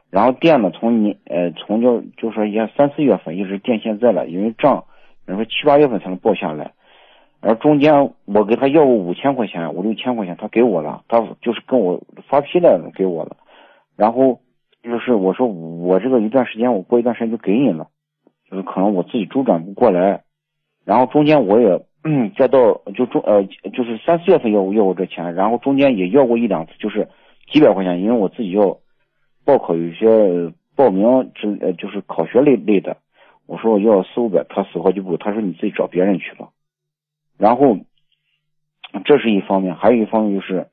[0.10, 4.86] 然后垫呢从年呃从就就说也三四月份一直垫现在了，因为账。
[5.26, 6.74] 人说七八月份才能报下来，
[7.40, 13.38] 而中间我给他要过五千块钱、五六千块钱，他给我了，他就是跟我发批的给我了，
[13.96, 14.40] 然后
[14.82, 17.88] 就是我说我这个一段时间，我过一段时间就给你了，
[18.50, 20.24] 就是可能我自己周转不过来，
[20.84, 21.82] 然后中间我也
[22.38, 27.08] 再到就中呃就是三四月份要要我这钱，然后中间也要过一两次，就是
[27.50, 28.78] 几百块钱，因为我自己要
[29.46, 32.98] 报考有些报名之呃就是考学类类的。
[33.46, 36.50] 我说我要四五百，他死活就不给，他说你自己找别人去吧。
[37.38, 37.78] 然后
[39.04, 40.68] 这是一方面，还有一方面就是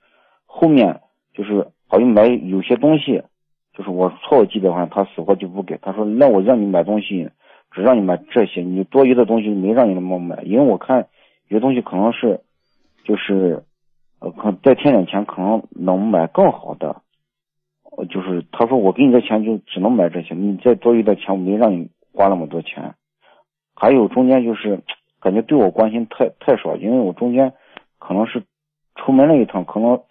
[0.47, 1.01] 后面
[1.35, 3.23] 就是好像买有些东西，
[3.75, 5.79] 就是我凑几百块，他死活就不给。
[5.83, 7.31] 他说那我让你买东西，
[7.73, 11.09] 只让你买这些，你多余的东西没让你那么买，因为我看
[11.49, 12.41] 有些东西可能是
[13.05, 13.65] 就是
[14.21, 17.03] 呃可再添点钱可能能买更好的。
[18.09, 21.91] 就是他说我给你的钱就只能买这些，你再多余的钱我没让你。
[22.13, 22.95] 花那么多钱，
[23.75, 24.83] 还有中间就是
[25.21, 27.53] 感觉对我关心太太少，因为我中间
[27.99, 28.43] 可能是
[28.97, 30.03] 出门了一趟，可能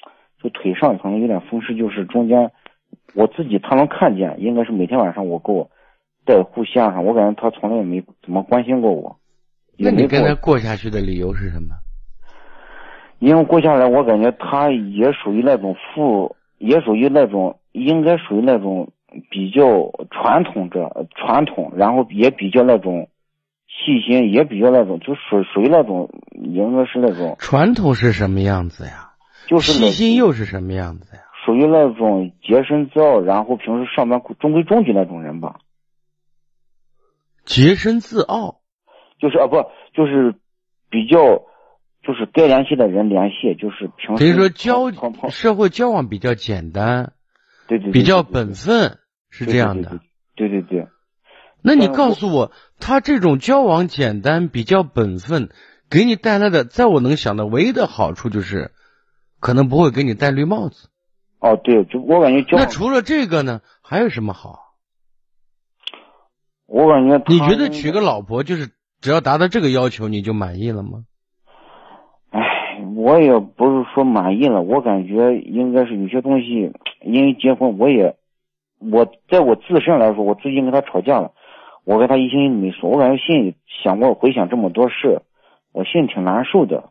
[0.41, 2.51] 就腿上可能有点风湿，就是中间
[3.13, 5.69] 我自己他能看见，应该是每天晚上我给我
[6.25, 9.17] 带护膝上，我感觉他从来也没怎么关心过我。
[9.77, 11.75] 那你跟他过下去的理由是什么？
[13.19, 18.91] 因为过下来，我感觉他也属于那种负，也属于那种应该属于那种。
[19.29, 19.63] 比较
[20.11, 23.09] 传统这，传统，然后也比较那种
[23.67, 29.13] 细心，也比较那种，就属属于那种，应该是那种传统是什么样子呀？
[29.47, 31.23] 就是细心又是什么样子呀？
[31.45, 35.59] 属于那种洁身自傲，然后平时上班中规中矩那种人吧。
[37.45, 38.59] 洁身自傲，
[39.19, 39.55] 就是啊，不
[39.93, 40.35] 就是
[40.91, 41.17] 比较，
[42.03, 44.23] 就是该联系的人联系，就是平时。
[44.23, 44.91] 等于说交
[45.29, 47.13] 社会交往比较简单。
[47.69, 48.97] 对对，比较本分
[49.29, 49.99] 是这样的。
[50.35, 50.87] 对对对。
[51.61, 55.49] 那你告诉我，他这种交往简单、比较本分，
[55.89, 58.71] 给你带来的，在我能想的唯一的好处就是，
[59.39, 60.89] 可能不会给你戴绿帽子。
[61.39, 62.57] 哦，对，就我感觉交。
[62.57, 64.73] 那除了这个呢，还有什么好？
[66.65, 67.23] 我感觉。
[67.27, 71.03] 你觉得娶个老婆就是只要达到这个要求你就满意了吗？
[72.95, 76.71] 我也不是说满意了，我感觉应该是有些东西。
[77.03, 78.15] 因为结婚，我也
[78.79, 81.31] 我在我自身来说，我最近跟他吵架了，
[81.85, 85.21] 我跟他一心没说，我感觉心里想过回想这么多事，
[85.71, 86.89] 我心里挺难受的。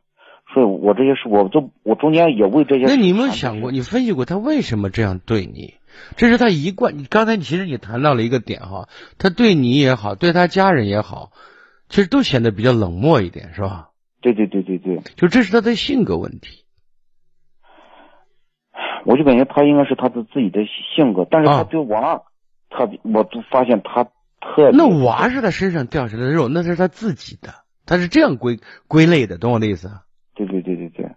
[0.55, 2.87] 所以我这些事，我都我中间也为这些。
[2.87, 5.75] 那你有没有想过，你分析过他为什么这样对你？
[6.17, 6.97] 这是他一贯。
[6.97, 11.33] 你刚才其实你谈到了一个点哈，他对你也好，对他家人也好，
[11.91, 13.91] 其实都显得比较冷漠一点，是吧？
[14.21, 16.65] 对对对对对，就这是他的性格问题。
[19.05, 20.61] 我就感觉他应该是他的自己的
[20.97, 22.23] 性格，但是他对娃，
[22.69, 27.51] 特别我都发现他特那娃是他身上掉下来的肉，那是他自己的，
[27.87, 29.89] 他是这样归归类的，懂我的意思？
[30.35, 31.11] 对对对对对，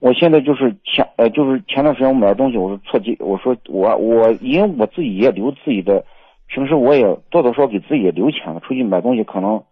[0.00, 6.04] 我现在就是前呃，就是前段时间我买东西，我说错记，我说我我因为我自己也留自己的，
[6.46, 9.64] 平时我也多多少少给自己也留钱了，出去买东西可能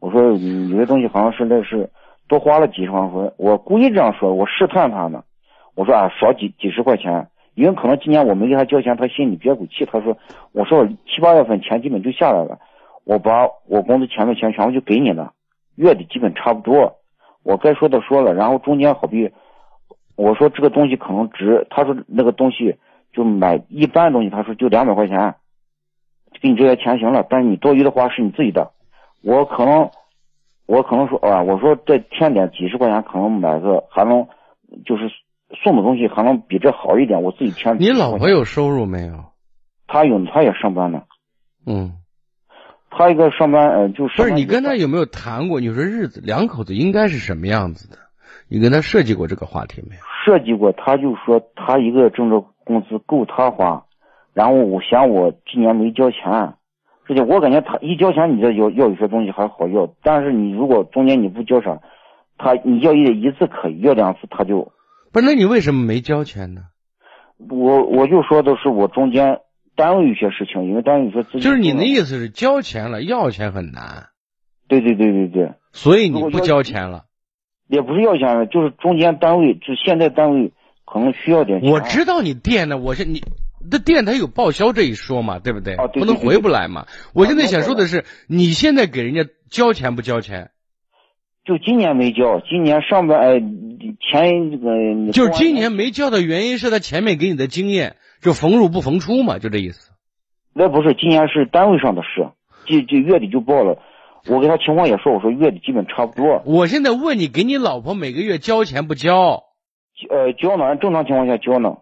[0.00, 1.90] 我说有些东西好像是那是
[2.28, 5.24] 多花了几十块钱，我故意这样说，我试探他呢，
[5.74, 10.16] 我说啊少几几十块钱，因为可能今年我没给他交钱，他心里憋股气，他说
[10.52, 12.58] 我说七八月份钱基本就下来了，
[13.04, 15.32] 我把我工资前的钱全部就给你了，
[15.74, 16.94] 月底基本差不多。
[17.42, 19.30] 我该说的说了，然后中间好比
[20.16, 22.76] 我说这个东西可能值，他说那个东西
[23.12, 25.34] 就买一般东西，他说就两百块钱，
[26.40, 28.72] 给你这些钱行了，但是你多余的花是你自己的。
[29.22, 29.90] 我可能
[30.66, 34.26] 我可能说啊，我说再添点几十块钱，可能买个还能
[34.84, 35.10] 就是
[35.62, 37.78] 送的东西还能比这好一点，我自己添。
[37.78, 39.24] 你老婆有收入没有？
[39.86, 41.02] 她有，她也上班呢。
[41.66, 41.94] 嗯。
[42.90, 45.60] 他一个上班，呃，就是不是你跟他有没有谈过？
[45.60, 47.98] 你说日子两口子应该是什么样子的？
[48.48, 50.00] 你跟他设计过这个话题没有？
[50.24, 53.84] 设计过，他就说他一个挣着工资够他花，
[54.32, 56.54] 然后我嫌我今年没交钱，
[57.08, 61.80] 而且我感觉他一交钱，你这要要有些东西还好要，但是你如果中间你不交啥，
[62.36, 64.72] 他你要一一次可以，要两次他就
[65.12, 65.26] 不是？
[65.26, 66.62] 那你为什么没交钱呢？
[67.50, 69.40] 我我就说的是我中间。
[69.76, 74.08] 单位一些事情，因为单位说自己就是你的意思是交钱了，要钱很难。
[74.66, 75.52] 对对对对对。
[75.70, 77.04] 所以你不交钱了。
[77.68, 80.50] 也不是要钱了，就是中间单位，就现在单位
[80.84, 81.70] 可能需要点钱。
[81.70, 83.22] 我知道你垫的，我是你
[83.68, 85.74] 的店，它有报销这一说嘛，对不对？
[85.74, 86.86] 啊，不能回不来嘛。
[87.14, 90.50] 我现在想说的是，你现在给人家交钱不交钱？
[91.44, 95.12] 就今年没交，今年上半哎前这个。
[95.12, 97.96] 就是今年没交的原因是他前面给你的经验。
[98.20, 99.92] 就逢入不逢出嘛，就这意思。
[100.52, 102.28] 那不是，今年是单位上的事，
[102.66, 103.78] 就就月底就报了。
[104.26, 106.42] 我给他情况也说，我说月底基本差不多。
[106.44, 109.44] 我现在问你，给你老婆每个月交钱不交？
[110.10, 111.76] 呃，交呢，正常情况下交呢。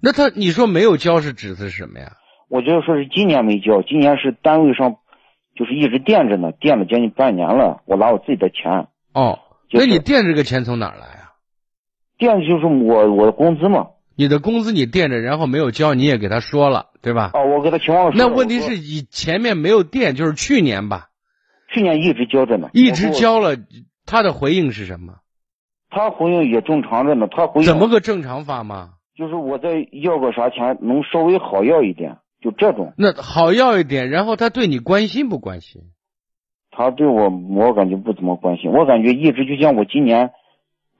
[0.00, 2.12] 那他你说没有交是指的是什么呀？
[2.48, 4.96] 我觉得说是今年没交，今年是单位上
[5.54, 7.82] 就是一直垫着呢，垫了将近半年了。
[7.84, 8.88] 我拿我自己的钱。
[9.12, 9.40] 哦，
[9.70, 11.32] 那你垫这个钱从哪来啊？
[12.16, 13.88] 垫就是我我的工资嘛。
[14.16, 17.30] 你的工资你垫着，然后没有交，你也给他说了，对吧？
[17.34, 18.18] 哦，我给他情况说。
[18.18, 21.08] 那问题是以前面没有垫，就是去年吧？
[21.72, 22.70] 去年一直交着呢。
[22.72, 23.56] 一直交了，
[24.06, 25.18] 他的回应是什么？
[25.90, 28.94] 他回应也正常着呢，他回应怎么个正常法吗？
[29.18, 32.92] 就是我再要个啥钱，能稍微好要一点，就这种。
[32.96, 35.82] 那好要一点，然后他对你关心不关心？
[36.70, 38.70] 他对我，我感觉不怎么关心。
[38.70, 40.30] 我感觉一直就像我今年。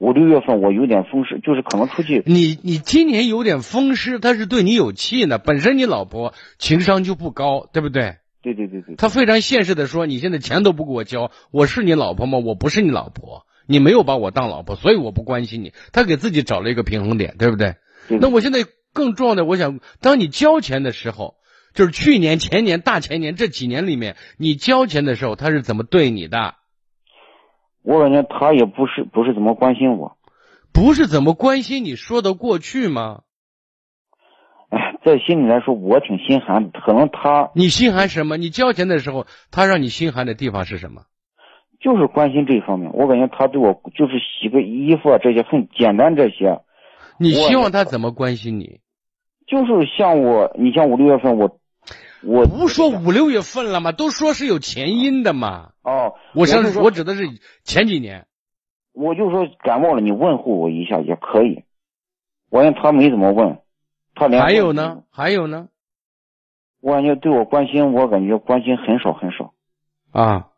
[0.01, 2.23] 五六月份我有点风湿，就是可能出去。
[2.25, 5.39] 你你今年有点风湿，他是对你有气呢。
[5.39, 8.15] 本身你老婆情商就不高，对不对？
[8.41, 8.95] 对对对对。
[8.95, 12.37] 他非常现实的说：“你现在钱都不给我交，我是你老婆吗？
[12.37, 17.75] 我不是你老婆，你没有把我当老婆，所以我不关心你。”他给自己找了一个平衡点，对不对？
[18.17, 18.59] 那我现在
[18.93, 21.35] 更重要的，我想，当你交钱的时候，
[21.73, 26.55] 就是去年、前年、大前年这几年里面，你交钱的时候，他是怎么对你的？
[27.83, 30.17] 我感觉他也不是不是怎么关心我，
[30.73, 33.21] 不是怎么关心你说得过去吗？
[34.69, 36.71] 哎，在心里来说，我挺心寒。
[36.71, 38.37] 可能他你心寒什么？
[38.37, 41.03] 你交钱的时候，他让你心寒的地方是什么？
[41.79, 42.91] 就是关心这一方面。
[42.93, 46.59] 我感觉他对我就是洗个衣服啊，这些很简单这些。
[47.19, 48.79] 你希望他怎么关心你？
[49.45, 51.59] 就是像我，你像五六月份我。
[52.21, 53.93] 我不说五六月份了吗？
[53.93, 55.71] 都说是有前因的嘛。
[55.83, 57.23] 哦，我想我指的是
[57.63, 58.27] 前几年。
[58.91, 61.63] 我就说感冒了，你问候我一下也可以。
[62.49, 63.59] 我感觉他没怎么问，
[64.15, 65.03] 他连还有呢？
[65.09, 65.69] 还有呢？
[66.81, 69.53] 我感觉对我关心，我感觉关心很少很少。
[70.11, 70.49] 啊，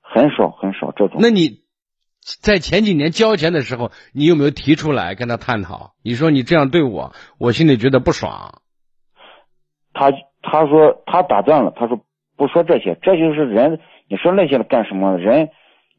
[0.00, 1.18] 很少很少这种。
[1.20, 1.61] 那你
[2.40, 5.92] 在前几年交钱的时候，你有没有提出来跟他探讨？
[6.02, 8.60] 你说你这样对我，我心里觉得不爽。
[9.92, 10.10] 他。
[10.44, 12.00] 他说他打断了，他说
[12.36, 13.78] 不说这些，这就是人。
[14.08, 15.16] 你说那些干什么？
[15.16, 15.50] 人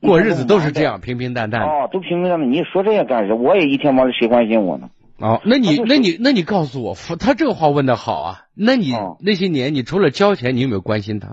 [0.01, 1.61] 过日子都是这样平平淡淡。
[1.61, 2.51] 哦，都平平淡淡。
[2.51, 3.37] 你说这些干什么？
[3.37, 4.89] 我也一天忙着，谁关心我呢？
[5.17, 8.41] 哦，那你那你那你告诉我，他这个话问的好啊。
[8.53, 11.29] 那你那些年，你除了交钱，你有没有关心他？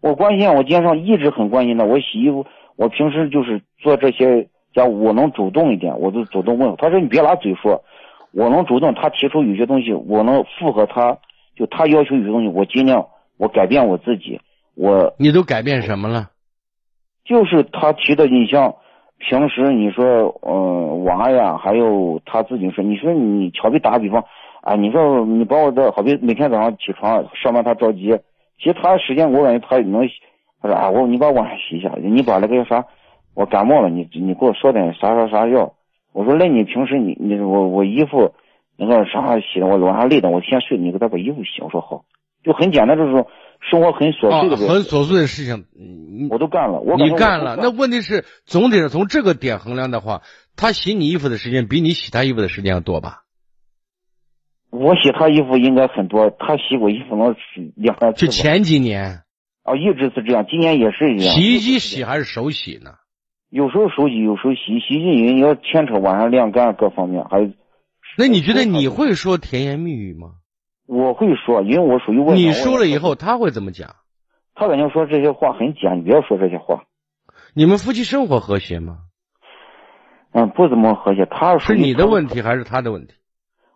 [0.00, 1.84] 我关心，我今天上一直很关心他。
[1.84, 2.44] 我洗衣服，
[2.78, 6.76] 我平时就是做这些家务，我能主动一点，我就主动问。
[6.78, 7.82] 他说你别拿嘴说，
[8.32, 8.94] 我能主动。
[8.94, 11.18] 他提出有些东西，我能符合他，
[11.56, 13.04] 就他要求有些东西，我尽量
[13.36, 14.40] 我改变我自己。
[14.76, 16.30] 我你都改变什么了？
[17.24, 18.76] 就是他提的，你像
[19.18, 24.24] 平时你说，嗯，娃呀，还有他自己说，你说你瞧比打个比方。
[24.60, 28.18] 啊，你说你把我这好比每天早上起床上班他着急，
[28.58, 30.06] 其实他时间我感觉他能，
[30.60, 32.86] 他说啊我你把碗洗一下，你把那个啥，
[33.34, 35.74] 我感冒了，你你给我说点啥啥啥药。
[36.12, 38.34] 我说那你平时你你我我衣服
[38.76, 41.62] 那个啥洗的，我晚上累的，我先睡，你给他把衣服洗。
[41.62, 42.04] 我说好，
[42.42, 43.28] 就很简单，就是说
[43.60, 45.66] 生活很琐碎的，很琐碎的事情，
[46.30, 46.80] 我都干了。
[46.80, 50.22] 我你干了，那问题是总得是从这个点衡量的话，
[50.56, 53.22] 他洗你衣服的时间比你洗他衣服的时间要多吧？
[54.70, 58.26] 我洗他衣服应该很多，他洗我衣服能洗两三次。
[58.26, 59.22] 就前几年，
[59.68, 61.34] 哦，一直是这样，今年也是一样。
[61.34, 62.94] 洗衣机洗还是手洗呢？
[63.50, 64.80] 有时候手洗，有时候洗。
[64.80, 67.50] 洗衣机你要牵扯晚上晾干各方面，还有。
[68.16, 70.32] 那你觉得你会说甜言蜜语吗？
[70.86, 72.36] 我会说，因为我属于问。
[72.36, 73.96] 你说了以后，他会怎么讲？
[74.54, 76.84] 他感觉说这些话很假，你不要说这些话。
[77.54, 78.98] 你们夫妻生活和谐吗？
[80.32, 81.26] 嗯，不怎么和谐。
[81.26, 83.14] 他是你的问题还是他的问题？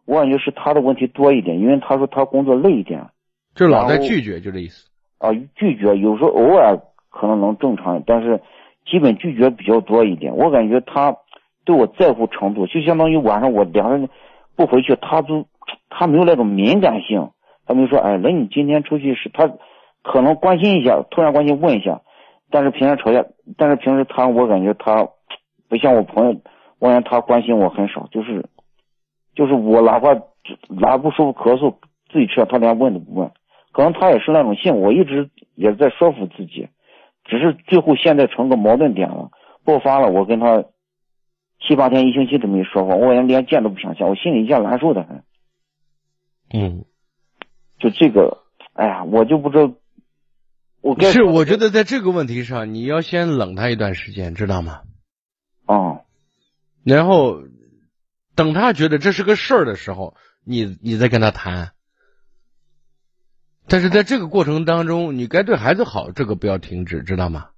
[0.04, 3.10] 我感觉是他的问题多一点，因为他说他工作累一点，
[3.54, 4.88] 就老在拒绝，就这意思。
[5.22, 6.78] 啊，拒绝有时候偶尔
[7.10, 8.40] 可能能正常，但是
[8.84, 10.36] 基本拒绝比较多一点。
[10.36, 11.16] 我感觉他
[11.64, 14.08] 对我在乎程度，就相当于晚上我两个人
[14.56, 15.46] 不回去，他都
[15.88, 17.30] 他没有那种敏感性。
[17.64, 19.28] 他没说，哎，那你今天出去是？
[19.28, 19.48] 他
[20.02, 22.00] 可能关心一下，突然关心问一下，
[22.50, 23.24] 但是平时吵架，
[23.56, 25.08] 但是平时他我感觉他
[25.68, 26.40] 不像我朋友，
[26.80, 28.44] 我感觉他关心我很少，就是。
[29.34, 30.12] 就是我哪怕
[30.68, 31.74] 哪不舒服咳嗽
[32.12, 33.30] 自己吃，他连问都不问。
[33.72, 36.68] 可能他也是那种性，我一直也在说服自己，
[37.24, 39.30] 只是最后现在成个矛盾点了，
[39.64, 40.08] 爆发了。
[40.08, 40.64] 我跟他
[41.66, 45.24] 七八天一星期都没说话，我连连见都不想见，我心里一下难受的很。
[46.52, 46.84] 嗯，
[47.78, 48.44] 就这个，
[48.74, 49.72] 哎呀，我就不知道。
[50.80, 54.82] 我是我觉得在这个问题上，你要先冷他一段时间，知道吗？
[55.66, 56.02] 哦，
[56.84, 57.42] 然后。
[58.34, 61.72] 等他觉得这是个事儿的时候，你你再跟他谈。
[63.68, 67.48] 但是在这个过程当中，你该对孩子好，这个不要停止，知道吗？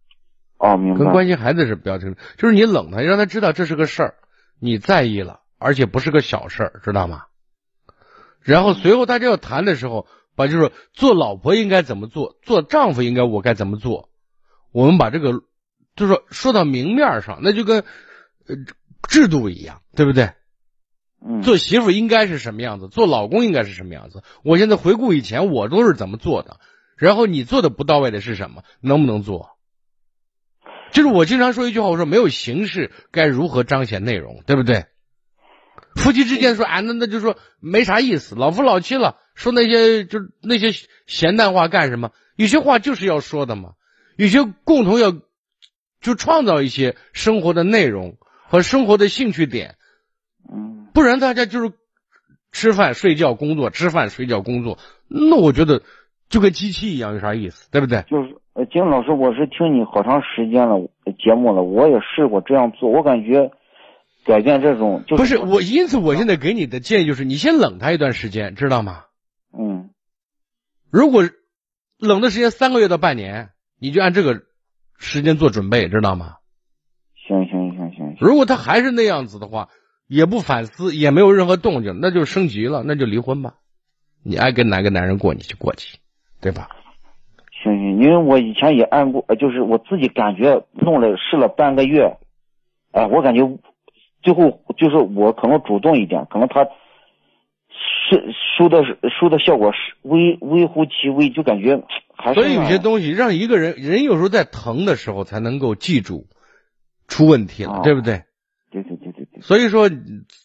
[0.59, 0.99] 哦，明白。
[1.01, 4.15] 跟关心孩子是不要停止，就是你冷他，让他知道这是个事儿，
[4.61, 7.23] 你在意了，而且不是个小事儿，知道吗？
[8.41, 14.11] 然后随后大家要谈的时候，把就是做老婆应该怎么做，做丈夫应该我该怎么做，
[14.73, 15.33] 我们把这个
[15.97, 17.81] 就是说说到明面上，那就跟
[18.47, 18.57] 呃
[19.09, 20.31] 制度一样，对不对？
[21.43, 22.89] 做媳妇应该是什么样子？
[22.89, 24.22] 做老公应该是什么样子？
[24.43, 26.61] 我现在回顾以前，我都是怎么做的。
[26.97, 28.62] 然后你做的不到位的是什么？
[28.81, 29.51] 能不能做？
[30.93, 34.43] 就是我经常说一句话，我说没有形式，该如何彰显内容？
[34.47, 34.87] 对不对？
[35.97, 40.72] 夫妻之间说啊，那那就说没啥意思，老夫老妻了，说那些就那些
[41.07, 42.11] 闲淡话干什么？
[42.37, 43.75] 有些话就是要说的嘛，
[44.16, 45.12] 有些共同要
[46.01, 48.18] 就创造一些生活的内容
[48.49, 49.77] 和生活的兴趣点。
[50.53, 51.73] 嗯，不然大家就是
[52.53, 54.79] 吃饭睡觉工作，吃饭睡觉工作，
[55.09, 55.83] 那我觉得
[56.29, 57.69] 就跟机器一样，有啥意思？
[57.73, 58.03] 对不对？
[58.03, 60.79] 就是呃，金老师，我是听你好长时间了
[61.19, 63.51] 节目了，我也试过这样做，我感觉
[64.25, 69.07] 改变这种就不是我，因此我现在给你的建议就是，你先冷他一段时间，知道吗？
[69.59, 69.91] 嗯，
[70.93, 71.25] 如果
[71.99, 74.43] 冷的时间三个月到半年，你就按这个
[74.97, 76.37] 时间做准备，知道吗？
[77.27, 78.17] 行行行行行。
[78.21, 79.71] 如果他还是那样子的话。
[80.07, 83.55] 也不反思，也没有任何动静，那就升级了，那就离婚吧。
[84.23, 85.99] 你爱跟哪个男人过，你就过去，
[86.41, 86.69] 对吧？
[87.63, 92.17] 行行，因为我以前也按过，就是我自己感觉弄了试了半个月，
[92.93, 93.59] 哎，我感觉
[94.23, 96.65] 最后就是我可能主动一点，可能他
[98.09, 98.83] 是收的
[99.19, 101.83] 收的效果是微微乎其微，就感觉
[102.15, 102.41] 还是。
[102.41, 106.27] 所以有些东西让一个人人有时候在疼的时候才能够记住
[107.09, 108.25] 出问题了，对不对？
[109.47, 109.91] 对对对对对，所以说，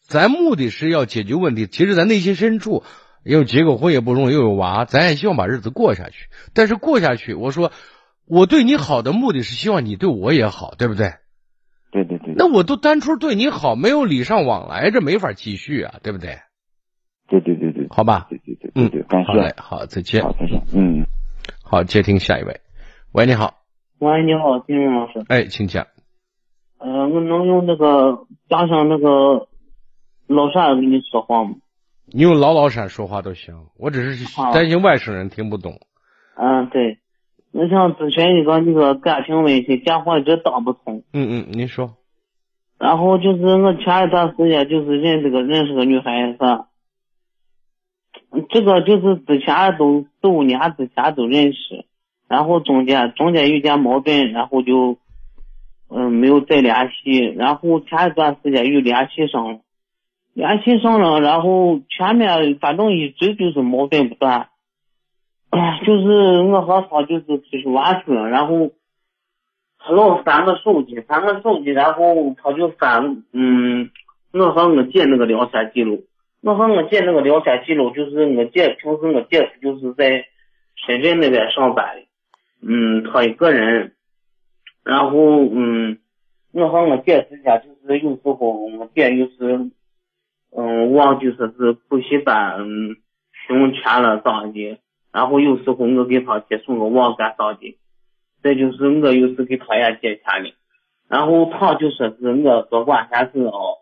[0.08, 1.68] 咱目的是要解决问题。
[1.68, 2.84] 其实咱内心深处，
[3.24, 6.28] 又结过婚也不容易，又有娃，咱也希望把日子过下去。
[6.54, 7.72] 但是过下去，我说
[8.28, 11.14] 我对你好的目的是希望你对我也好，对不对？
[11.92, 12.34] 对对对。
[12.36, 16.38] 那我都单纯对你好，没有礼尚往来，这没法继续啊，对不对？
[17.28, 18.28] 对对对对，好吧。
[18.30, 19.28] 对对对，嗯，感谢。
[19.28, 20.24] 好嘞，好，再见。
[20.24, 20.62] 好，再见。
[20.74, 21.06] 嗯，
[21.64, 22.62] 好，接听下一位。
[23.12, 23.56] 喂，你好。
[24.00, 25.24] 喂，你好，金荣老师。
[25.28, 25.88] 哎，请讲。
[26.80, 29.48] 呃，我能用那个加上那个
[30.28, 31.56] 老陕跟你说话吗？
[32.12, 35.80] 你用老老陕说话都行，我只是担心外省人听不懂。
[36.36, 36.98] 嗯，对。
[37.52, 41.04] 我想咨询一个那个感情问题，电话一直打不通。
[41.14, 41.96] 嗯嗯，您说。
[42.78, 46.40] 然后就是我前一段时间就是认识个认识个女孩子，
[48.50, 51.86] 这个就是之前都四五年之前都认识，
[52.28, 54.98] 然后中间中间有点矛盾，然后就
[55.90, 59.60] 嗯没有再联系，然后前一段时间又联系上了，
[60.34, 64.50] 联系上了，然后前面反正一直就是矛盾不断。
[65.50, 68.70] 哎，就是我和他就是出去玩去了，然后
[69.80, 73.90] 他老翻我手机，翻我手机，然后他就翻，嗯，
[74.32, 76.06] 我和我姐那个聊天记录，
[76.44, 80.26] 我和我姐那个聊天记录就是我姐平时我姐就是在
[80.76, 81.96] 深圳那边上班。
[81.96, 82.04] 的，
[82.62, 83.94] 嗯，他一个人，
[84.90, 86.00] 然后嗯，
[86.52, 89.70] 我和我姐之间就是有时候我姐又是，
[90.56, 92.96] 嗯，忘记说是补习班嗯
[93.50, 94.80] 用钱了咋的。
[95.12, 97.78] 然后有时候我给他接送个网干啥的，
[98.42, 100.54] 再就是我有时给他也借钱的，
[101.08, 103.78] 然后他就说是我多管闲事哦，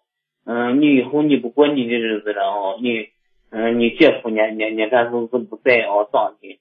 [0.46, 3.08] 嗯，你以后你不过你的日子了哦，你，
[3.50, 6.60] 嗯，你姐夫呢，你你这都是不在哦咋的，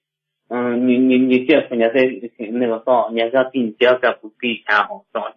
[0.49, 2.05] 嗯，你你你姐夫呢在
[2.51, 5.35] 那个啥，人家给你姐夫不给钱哦咋的？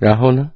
[0.00, 0.52] 然后呢？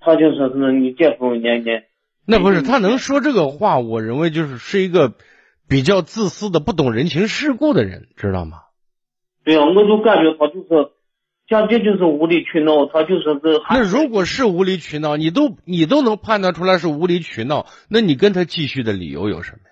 [0.00, 1.82] 他就说是你姐夫呢呢。
[2.26, 5.14] 那不是他能说这个话，我认为就是是一个
[5.68, 8.62] 比较自私的、不懂人情世故的人，知道吗？
[9.44, 10.90] 对啊，我就感觉他就是
[11.50, 13.60] 讲这就是无理取闹，他就说是。
[13.68, 19.70] 那如果是无理取闹，你都你都能判断出来是无理取闹，那你跟他继续的理由有什么呀？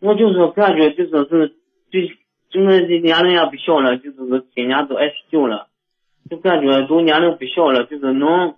[0.00, 1.50] 我就是感觉就说是，
[1.92, 2.00] 就
[2.50, 5.68] 就那年龄也不小了，就是今年都二十九了，
[6.28, 8.56] 就感觉都年龄不小了，就是能。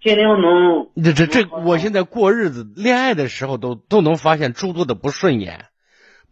[0.00, 5.64] 尽量能，这这这，我现在过日子，恋爱的时候都都能发现诸多的不顺眼、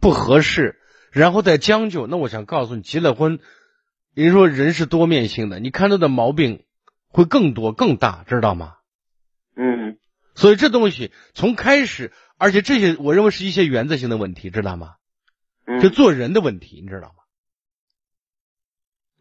[0.01, 0.77] 不合适，
[1.11, 2.07] 然后再将就。
[2.07, 3.41] 那我想告诉你，结了婚，
[4.25, 6.65] 人说人是多面性的，你看他的毛病
[7.09, 8.75] 会更多更大，知道吗？
[9.55, 9.99] 嗯。
[10.35, 14.95] 所以这东西从开始，而且这些我认为是一些原则性的问题，知道吗？
[15.67, 15.81] 嗯。
[15.81, 17.23] 就做人的问题，你知道吗？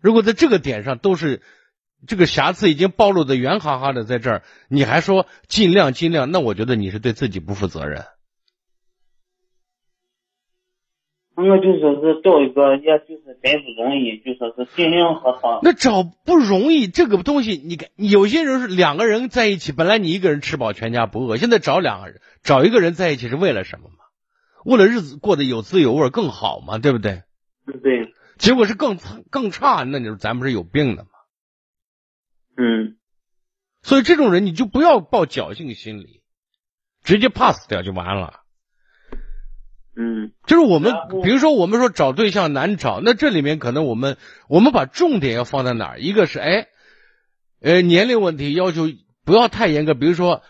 [0.01, 1.41] 如果在这个点上都是。
[2.07, 6.29] 这个瑕疵已经暴露的圆哈哈的在这儿，你还说尽量尽量？
[6.29, 8.05] 那我觉得你是对自己不负责任。
[11.38, 15.59] 我就说是找一个，也就是真不容易，就说是尽量和他。
[15.63, 24.05] 那找不容易，这个东西，你看，有些人是两个人在一起，本来你一个人吃饱全家不饿，现在找两个人，找一个人在一起是为了什么嘛？
[24.63, 26.77] 为了日子过得有滋有味更好嘛？
[26.77, 27.23] 对不对？
[27.83, 28.13] 对。
[28.38, 28.97] 结果是更
[29.29, 31.09] 更差，那你说咱们是有病的吗？
[32.57, 32.95] 嗯，
[33.81, 36.21] 所以这种人你就不要抱侥幸心理，
[37.03, 38.44] 直接 pass 掉就完了。
[39.97, 40.93] 嗯，就是我们，
[41.23, 44.17] 比如说我们说找对象难找，那这里面可能我们
[44.47, 45.99] 我们把重点要放在哪儿？
[45.99, 46.67] 一个是哎，
[47.61, 48.87] 呃，年龄问题要求
[49.23, 50.41] 不要太严格，比如说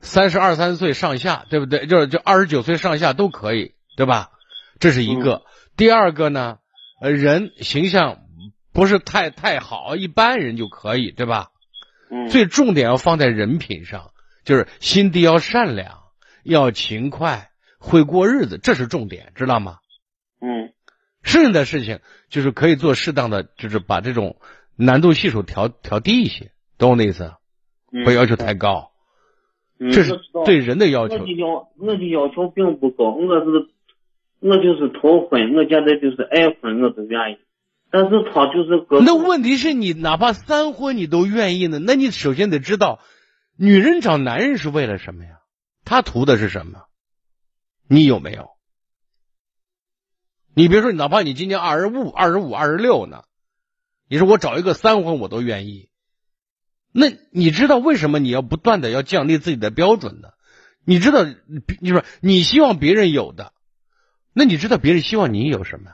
[0.00, 1.86] 三十二三岁上下，对不对？
[1.86, 4.30] 就是就二十九岁上下都可以，对吧？
[4.78, 5.42] 这是一个。
[5.76, 6.58] 第二个呢，
[7.00, 8.18] 呃，人形象。
[8.76, 11.50] 不是太太好，一般人就可以，对吧？
[12.10, 12.28] 嗯。
[12.28, 14.10] 最重点要放在人品上，
[14.44, 16.00] 就是心地要善良，
[16.42, 17.50] 要勤快，
[17.84, 19.78] 会过日子，这是重点，知道吗？
[20.40, 20.72] 嗯。
[21.22, 24.36] 剩下的事情就是可以做适当的，就是把这种
[24.76, 27.32] 难度系数调调低一些，懂我的意思？
[28.04, 28.90] 不要求太高。
[29.78, 29.90] 嗯。
[29.90, 31.14] 这是对人的要求。
[31.14, 31.46] 我的要
[31.78, 33.68] 我的要求并不高，我是
[34.40, 37.38] 我就是头婚，我现在就是爱婚，我都愿意。
[37.90, 41.78] 但是他就是个那问题是你哪怕三婚你都愿意呢？
[41.78, 42.98] 那你首先得知道，
[43.56, 45.30] 女人找男人是为了什么呀？
[45.84, 46.80] 她图的是什么？
[47.86, 48.50] 你有没有？
[50.54, 53.24] 你别说，哪怕你今年二十五、二十五、二十六呢，
[54.08, 55.88] 你说我找一个三婚我都愿意。
[56.92, 60.28] 那你知道为什么你要不断的要降低自己的标准呢？
[60.84, 61.24] 你知道，
[61.80, 63.52] 你说你希望别人有的，
[64.32, 65.90] 那你知道别人希望你有什么？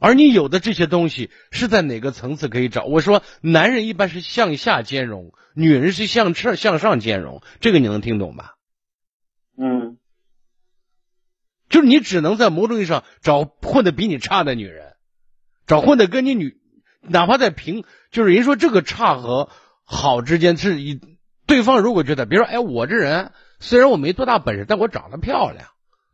[0.00, 2.84] 而你有的这些东西是在哪个层次可以找？
[2.84, 8.57] 我说，男人一般是向下兼容，女人是向上向上兼容，这个你能听懂吧？
[9.60, 9.98] 嗯，
[11.68, 14.94] 就是你只能在某种意义上找混的比你差的女人，
[15.66, 16.60] 找混的跟你女，
[17.00, 19.50] 哪怕在平，就是人说这个差和
[19.82, 21.00] 好之间是以
[21.46, 25.70] 对方如果觉得，比如说，哎，我这人虽然我没多大本事，但我长得漂亮，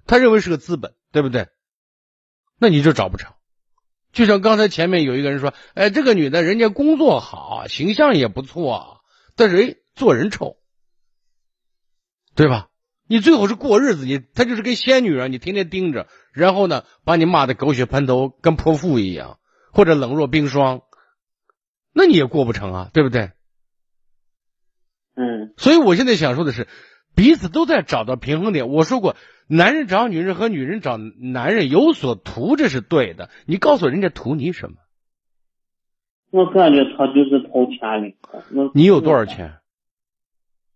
[0.07, 1.49] 他认为是个资本，对不对？
[2.59, 3.35] 那你就找不成。
[4.13, 9.03] 就像刚才前面有一个人说，哎，这个女的人家工作好，形象也不错，
[9.37, 10.57] 但是哎，做人丑，
[12.35, 12.69] 对吧？
[13.07, 19.39] 你最后是过日子，你他就是跟仙女啊，你天天盯着，然后呢，把你骂的狗血喷头，跟泼妇一样，
[19.73, 20.83] 或者冷若冰霜，
[21.93, 23.31] 那你也过不成啊，对不对？
[25.17, 26.67] 嗯，所以我现在想说的是，
[27.15, 28.69] 彼此都在找到平衡点。
[28.69, 33.31] 我说过，男人找女人和女人找男人有所图，这是对的。
[33.47, 34.77] 你告诉人家图你什么？
[36.31, 38.17] 我感觉他就是图钱
[38.57, 38.73] 的。
[38.75, 39.59] 你有多少钱？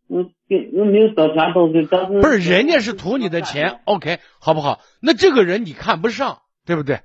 [0.09, 4.81] 我我没有找钱东西，但是不是人家是图你的钱，OK 好不好？
[5.01, 7.03] 那这个人你看不上，对不对？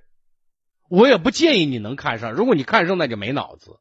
[0.90, 3.78] 我也不建议你能看上，如果你看上，那就没脑子。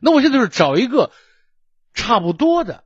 [0.00, 1.10] 那我现在就是找一个
[1.94, 2.84] 差不多的，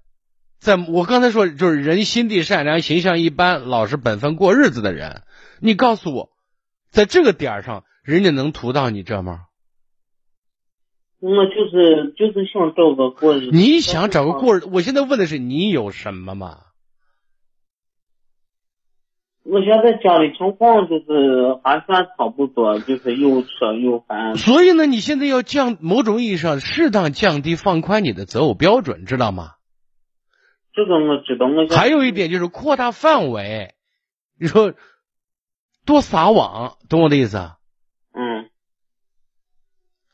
[0.58, 5.22] 在我刚才说就是人心地善良、形象一般、老实本分过日子的人。
[5.60, 6.30] 你告诉我，
[6.90, 9.46] 在这个点上，人家能图到你这吗？
[11.20, 13.50] 我就是就是想找个过日子。
[13.52, 14.68] 你想找个过日子？
[14.72, 16.58] 我现在问的是你有什么嘛？
[19.42, 24.36] 我现在家里情况就是还算差不多，就是有车有房。
[24.36, 29.54] 所以呢，你现在要降某种意义上适当降低放宽你的择偶标准，知道吗？
[30.72, 33.74] 这个我知道，我还有一点就是扩大范围，
[34.38, 34.74] 你说
[35.84, 37.56] 多撒网，懂我的意思啊？
[38.12, 38.49] 嗯。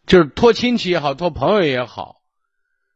[0.07, 2.17] 就是托亲戚也好，托朋友也好，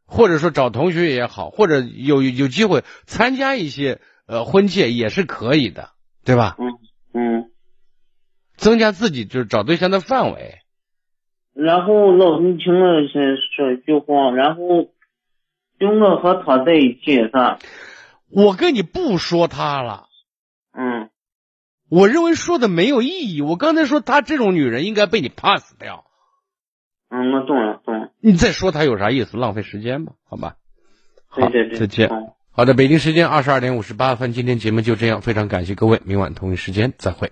[0.06, 5.90] 或者说找同学也好，或者有有机会参加一些呃婚介也是可以的，
[6.24, 6.56] 对吧？
[6.58, 6.70] 嗯
[7.12, 7.50] 嗯，
[8.56, 10.58] 增加自己就是找对象的范围。
[11.52, 14.84] 然后老你听了先说一句话，然后
[15.78, 17.58] 就我和他在一起是吧？
[18.30, 20.06] 我跟你不说他了。
[20.72, 21.10] 嗯。
[21.88, 23.42] 我认为说的没有意义。
[23.42, 26.04] 我刚才说她这种女人应该被你 pass 掉。
[27.10, 28.08] 嗯，我懂了，懂了。
[28.20, 29.36] 你再说他有啥意思？
[29.36, 30.54] 浪费时间嘛，好吧。
[31.34, 32.08] 对对对，再见。
[32.52, 37.28] 好的，北京时间二十二点五十八分，今天节目就这样，非常感谢各位，明晚同一时间再会。